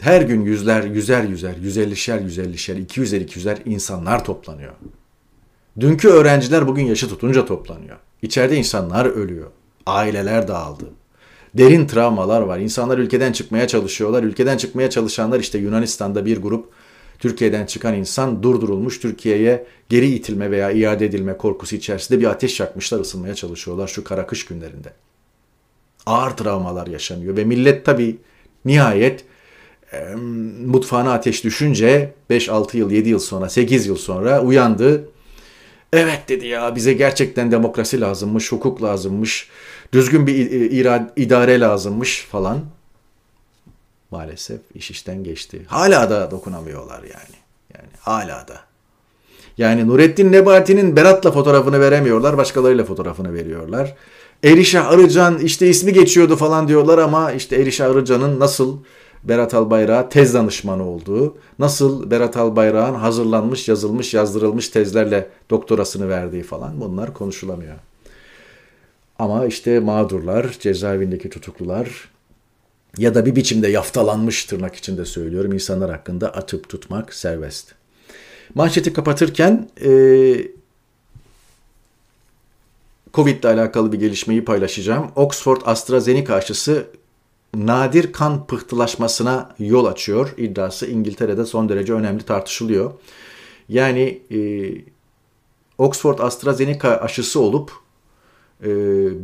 her 0.00 0.20
gün 0.20 0.44
yüzler, 0.44 0.84
yüzer 0.84 1.24
yüzer, 1.24 1.54
yüz 1.62 1.78
ellişer, 1.78 2.20
yüz 2.20 2.38
ellişer, 2.38 2.76
iki 2.76 3.00
yüzer, 3.00 3.20
iki 3.20 3.38
yüzer 3.38 3.58
insanlar 3.64 4.24
toplanıyor. 4.24 4.72
Dünkü 5.80 6.08
öğrenciler 6.08 6.66
bugün 6.66 6.84
yaşı 6.84 7.08
tutunca 7.08 7.46
toplanıyor. 7.46 7.96
İçeride 8.22 8.56
insanlar 8.56 9.06
ölüyor. 9.06 9.50
Aileler 9.86 10.48
dağıldı. 10.48 10.84
Derin 11.54 11.86
travmalar 11.86 12.40
var. 12.40 12.58
İnsanlar 12.58 12.98
ülkeden 12.98 13.32
çıkmaya 13.32 13.68
çalışıyorlar. 13.68 14.22
Ülkeden 14.22 14.56
çıkmaya 14.56 14.90
çalışanlar 14.90 15.40
işte 15.40 15.58
Yunanistan'da 15.58 16.26
bir 16.26 16.42
grup 16.42 16.68
Türkiye'den 17.24 17.66
çıkan 17.66 17.94
insan 17.94 18.42
durdurulmuş. 18.42 19.00
Türkiye'ye 19.00 19.66
geri 19.88 20.10
itilme 20.10 20.50
veya 20.50 20.70
iade 20.70 21.06
edilme 21.06 21.36
korkusu 21.36 21.76
içerisinde 21.76 22.20
bir 22.20 22.24
ateş 22.24 22.60
yakmışlar 22.60 23.00
ısınmaya 23.00 23.34
çalışıyorlar 23.34 23.88
şu 23.88 24.04
kara 24.04 24.26
kış 24.26 24.46
günlerinde. 24.46 24.92
Ağır 26.06 26.30
travmalar 26.30 26.86
yaşanıyor 26.86 27.36
ve 27.36 27.44
millet 27.44 27.84
tabii 27.84 28.16
nihayet 28.64 29.24
e, 29.92 30.14
mutfağına 30.66 31.12
ateş 31.12 31.44
düşünce 31.44 32.12
5-6 32.30 32.76
yıl, 32.76 32.90
7 32.90 33.08
yıl 33.08 33.18
sonra, 33.18 33.48
8 33.48 33.86
yıl 33.86 33.96
sonra 33.96 34.42
uyandı. 34.42 35.08
Evet 35.92 36.22
dedi 36.28 36.46
ya 36.46 36.76
bize 36.76 36.92
gerçekten 36.92 37.52
demokrasi 37.52 38.00
lazımmış, 38.00 38.52
hukuk 38.52 38.82
lazımmış, 38.82 39.48
düzgün 39.92 40.26
bir 40.26 40.36
idare 41.16 41.60
lazımmış 41.60 42.26
falan 42.30 42.60
maalesef 44.14 44.60
iş 44.74 44.90
işten 44.90 45.24
geçti. 45.24 45.62
Hala 45.66 46.10
da 46.10 46.30
dokunamıyorlar 46.30 47.02
yani. 47.02 47.36
Yani 47.74 47.88
hala 48.00 48.48
da. 48.48 48.60
Yani 49.58 49.88
Nurettin 49.88 50.32
Nebati'nin 50.32 50.96
Berat'la 50.96 51.32
fotoğrafını 51.32 51.80
veremiyorlar, 51.80 52.36
başkalarıyla 52.36 52.84
fotoğrafını 52.84 53.34
veriyorlar. 53.34 53.94
Erişah 54.44 54.88
Arıcan 54.88 55.38
işte 55.38 55.68
ismi 55.68 55.92
geçiyordu 55.92 56.36
falan 56.36 56.68
diyorlar 56.68 56.98
ama 56.98 57.32
işte 57.32 57.56
Erişah 57.56 57.90
Arıcan'ın 57.90 58.40
nasıl 58.40 58.78
Berat 59.24 59.54
Albayrak'a 59.54 60.08
tez 60.08 60.34
danışmanı 60.34 60.88
olduğu, 60.88 61.36
nasıl 61.58 62.10
Berat 62.10 62.36
Albayrak'ın 62.36 62.94
hazırlanmış, 62.94 63.68
yazılmış, 63.68 64.14
yazdırılmış 64.14 64.68
tezlerle 64.68 65.28
doktorasını 65.50 66.08
verdiği 66.08 66.42
falan 66.42 66.80
bunlar 66.80 67.14
konuşulamıyor. 67.14 67.76
Ama 69.18 69.46
işte 69.46 69.80
mağdurlar, 69.80 70.56
cezaevindeki 70.60 71.30
tutuklular, 71.30 72.13
ya 72.98 73.14
da 73.14 73.26
bir 73.26 73.36
biçimde 73.36 73.68
yaftalanmış 73.68 74.44
tırnak 74.44 74.76
içinde 74.76 75.04
söylüyorum 75.04 75.52
insanlar 75.52 75.90
hakkında 75.90 76.34
atıp 76.34 76.68
tutmak 76.68 77.14
serbest. 77.14 77.74
Manşeti 78.54 78.92
kapatırken 78.92 79.70
e, 79.84 79.90
Covid 83.14 83.44
ile 83.44 83.48
alakalı 83.48 83.92
bir 83.92 83.98
gelişmeyi 83.98 84.44
paylaşacağım. 84.44 85.10
Oxford 85.16 85.60
AstraZeneca 85.64 86.34
aşısı 86.34 86.86
nadir 87.54 88.12
kan 88.12 88.46
pıhtılaşmasına 88.46 89.54
yol 89.58 89.84
açıyor. 89.84 90.34
İddiası 90.36 90.86
İngiltere'de 90.86 91.46
son 91.46 91.68
derece 91.68 91.92
önemli 91.92 92.22
tartışılıyor. 92.22 92.92
Yani 93.68 94.22
e, 94.30 94.38
Oxford 95.78 96.18
AstraZeneca 96.18 96.96
aşısı 96.96 97.40
olup 97.40 97.72
e, 98.64 98.68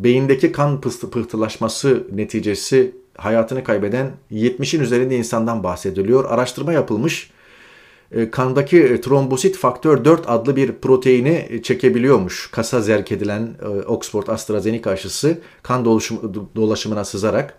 beyindeki 0.04 0.52
kan 0.52 0.80
pıhtı, 0.80 1.10
pıhtılaşması 1.10 2.06
neticesi 2.12 2.99
hayatını 3.20 3.64
kaybeden 3.64 4.10
70'in 4.32 4.80
üzerinde 4.80 5.16
insandan 5.16 5.64
bahsediliyor. 5.64 6.24
Araştırma 6.30 6.72
yapılmış. 6.72 7.30
E, 8.12 8.30
kandaki 8.30 9.00
trombosit 9.00 9.56
faktör 9.56 10.04
4 10.04 10.24
adlı 10.26 10.56
bir 10.56 10.72
proteini 10.72 11.60
çekebiliyormuş. 11.62 12.50
Kasa 12.50 12.80
zerk 12.80 13.12
edilen 13.12 13.54
e, 13.62 13.66
Oxford 13.66 14.26
AstraZeneca 14.26 14.90
aşısı 14.90 15.38
kan 15.62 15.84
dolaşım, 15.84 16.34
dolaşımına 16.56 17.04
sızarak. 17.04 17.58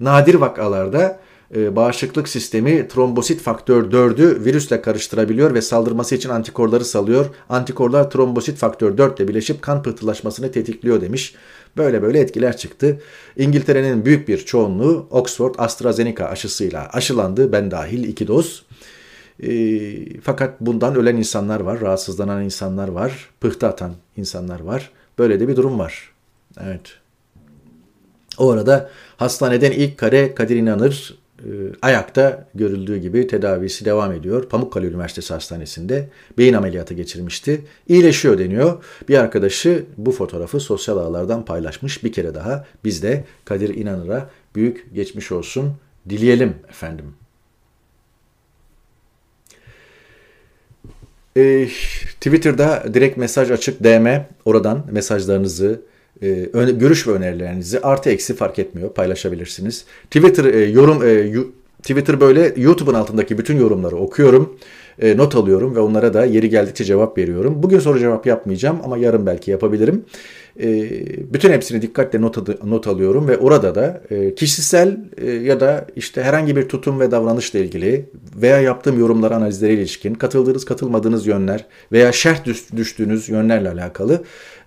Nadir 0.00 0.34
vakalarda 0.34 1.20
e, 1.56 1.76
bağışıklık 1.76 2.28
sistemi 2.28 2.88
trombosit 2.88 3.40
faktör 3.40 3.92
4'ü 3.92 4.44
virüsle 4.44 4.82
karıştırabiliyor 4.82 5.54
ve 5.54 5.62
saldırması 5.62 6.14
için 6.14 6.28
antikorları 6.28 6.84
salıyor. 6.84 7.26
Antikorlar 7.48 8.10
trombosit 8.10 8.58
faktör 8.58 8.98
4 8.98 9.20
ile 9.20 9.28
birleşip 9.28 9.62
kan 9.62 9.82
pıhtılaşmasını 9.82 10.52
tetikliyor 10.52 11.00
demiş. 11.00 11.34
Böyle 11.76 12.02
böyle 12.02 12.20
etkiler 12.20 12.56
çıktı. 12.56 13.00
İngiltere'nin 13.36 14.04
büyük 14.04 14.28
bir 14.28 14.38
çoğunluğu 14.38 15.06
Oxford 15.10 15.54
AstraZeneca 15.58 16.26
aşısıyla 16.26 16.88
aşılandı. 16.92 17.52
Ben 17.52 17.70
dahil 17.70 18.04
iki 18.04 18.26
doz. 18.26 18.64
E, 19.42 20.20
fakat 20.20 20.60
bundan 20.60 20.94
ölen 20.94 21.16
insanlar 21.16 21.60
var, 21.60 21.80
rahatsızlanan 21.80 22.44
insanlar 22.44 22.88
var, 22.88 23.30
pıhtı 23.40 23.66
atan 23.66 23.92
insanlar 24.16 24.60
var. 24.60 24.90
Böyle 25.18 25.40
de 25.40 25.48
bir 25.48 25.56
durum 25.56 25.78
var. 25.78 26.12
Evet. 26.60 26.80
O 28.38 28.50
arada 28.50 28.90
hastaneden 29.16 29.72
ilk 29.72 29.98
kare 29.98 30.34
Kadir 30.34 30.56
İnanır 30.56 31.19
ayakta 31.82 32.48
görüldüğü 32.54 32.96
gibi 32.96 33.26
tedavisi 33.26 33.84
devam 33.84 34.12
ediyor. 34.12 34.48
Pamukkale 34.48 34.86
Üniversitesi 34.86 35.34
Hastanesi'nde 35.34 36.08
beyin 36.38 36.54
ameliyatı 36.54 36.94
geçirmişti. 36.94 37.64
İyileşiyor 37.88 38.38
deniyor. 38.38 38.84
Bir 39.08 39.18
arkadaşı 39.18 39.84
bu 39.96 40.12
fotoğrafı 40.12 40.60
sosyal 40.60 40.96
ağlardan 40.96 41.44
paylaşmış. 41.44 42.04
Bir 42.04 42.12
kere 42.12 42.34
daha 42.34 42.66
biz 42.84 43.02
de 43.02 43.24
Kadir 43.44 43.74
İnanır'a 43.74 44.30
büyük 44.54 44.94
geçmiş 44.94 45.32
olsun 45.32 45.74
dileyelim 46.08 46.54
efendim. 46.68 47.14
Ee, 51.36 51.68
Twitter'da 52.20 52.84
direkt 52.94 53.16
mesaj 53.16 53.50
açık 53.50 53.84
DM 53.84 54.06
oradan 54.44 54.86
mesajlarınızı 54.90 55.80
e, 56.22 56.70
görüş 56.70 57.06
ve 57.06 57.12
önerilerinizi 57.12 57.80
artı 57.80 58.10
eksi 58.10 58.34
fark 58.34 58.58
etmiyor 58.58 58.94
paylaşabilirsiniz. 58.94 59.84
Twitter 60.04 60.44
e, 60.44 60.64
yorum 60.64 61.02
e, 61.04 61.32
Twitter 61.82 62.20
böyle 62.20 62.52
YouTube'un 62.56 62.94
altındaki 62.94 63.38
bütün 63.38 63.56
yorumları 63.56 63.96
okuyorum, 63.96 64.56
e, 64.98 65.16
not 65.16 65.34
alıyorum 65.34 65.76
ve 65.76 65.80
onlara 65.80 66.14
da 66.14 66.24
yeri 66.24 66.48
geldikçe 66.48 66.84
cevap 66.84 67.18
veriyorum. 67.18 67.62
Bugün 67.62 67.78
soru 67.78 67.98
cevap 67.98 68.26
yapmayacağım 68.26 68.80
ama 68.84 68.98
yarın 68.98 69.26
belki 69.26 69.50
yapabilirim. 69.50 70.04
Bütün 71.32 71.52
hepsini 71.52 71.82
dikkatle 71.82 72.20
not, 72.20 72.64
not 72.64 72.86
alıyorum 72.86 73.28
ve 73.28 73.38
orada 73.38 73.74
da 73.74 74.02
kişisel 74.36 74.98
ya 75.42 75.60
da 75.60 75.86
işte 75.96 76.22
herhangi 76.22 76.56
bir 76.56 76.68
tutum 76.68 77.00
ve 77.00 77.10
davranışla 77.10 77.58
ilgili 77.58 78.04
veya 78.36 78.60
yaptığım 78.60 78.98
yorumlar 78.98 79.30
analizlere 79.30 79.72
ilişkin 79.74 80.14
katıldığınız 80.14 80.64
katılmadığınız 80.64 81.26
yönler 81.26 81.66
veya 81.92 82.12
şerh 82.12 82.44
düştüğünüz 82.76 83.28
yönlerle 83.28 83.70
alakalı 83.70 84.22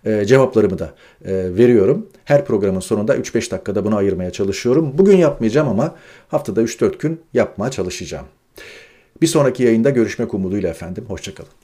e, 0.06 0.26
cevaplarımı 0.26 0.80
da 0.80 0.94
e, 1.26 1.32
veriyorum. 1.58 2.08
Her 2.26 2.46
programın 2.46 2.80
sonunda 2.80 3.16
3-5 3.18 3.52
dakikada 3.52 3.86
bunu 3.86 3.96
ayırmaya 3.96 4.32
çalışıyorum. 4.32 4.92
Bugün 4.98 5.18
yapmayacağım 5.18 5.68
ama 5.68 5.96
haftada 6.28 6.62
3-4 6.62 6.98
gün 6.98 7.22
yapmaya 7.34 7.72
çalışacağım. 7.72 8.26
Bir 9.22 9.28
sonraki 9.28 9.64
yayında 9.64 9.90
görüşmek 9.90 10.34
umuduyla 10.34 10.70
efendim. 10.70 11.06
Hoşçakalın. 11.08 11.63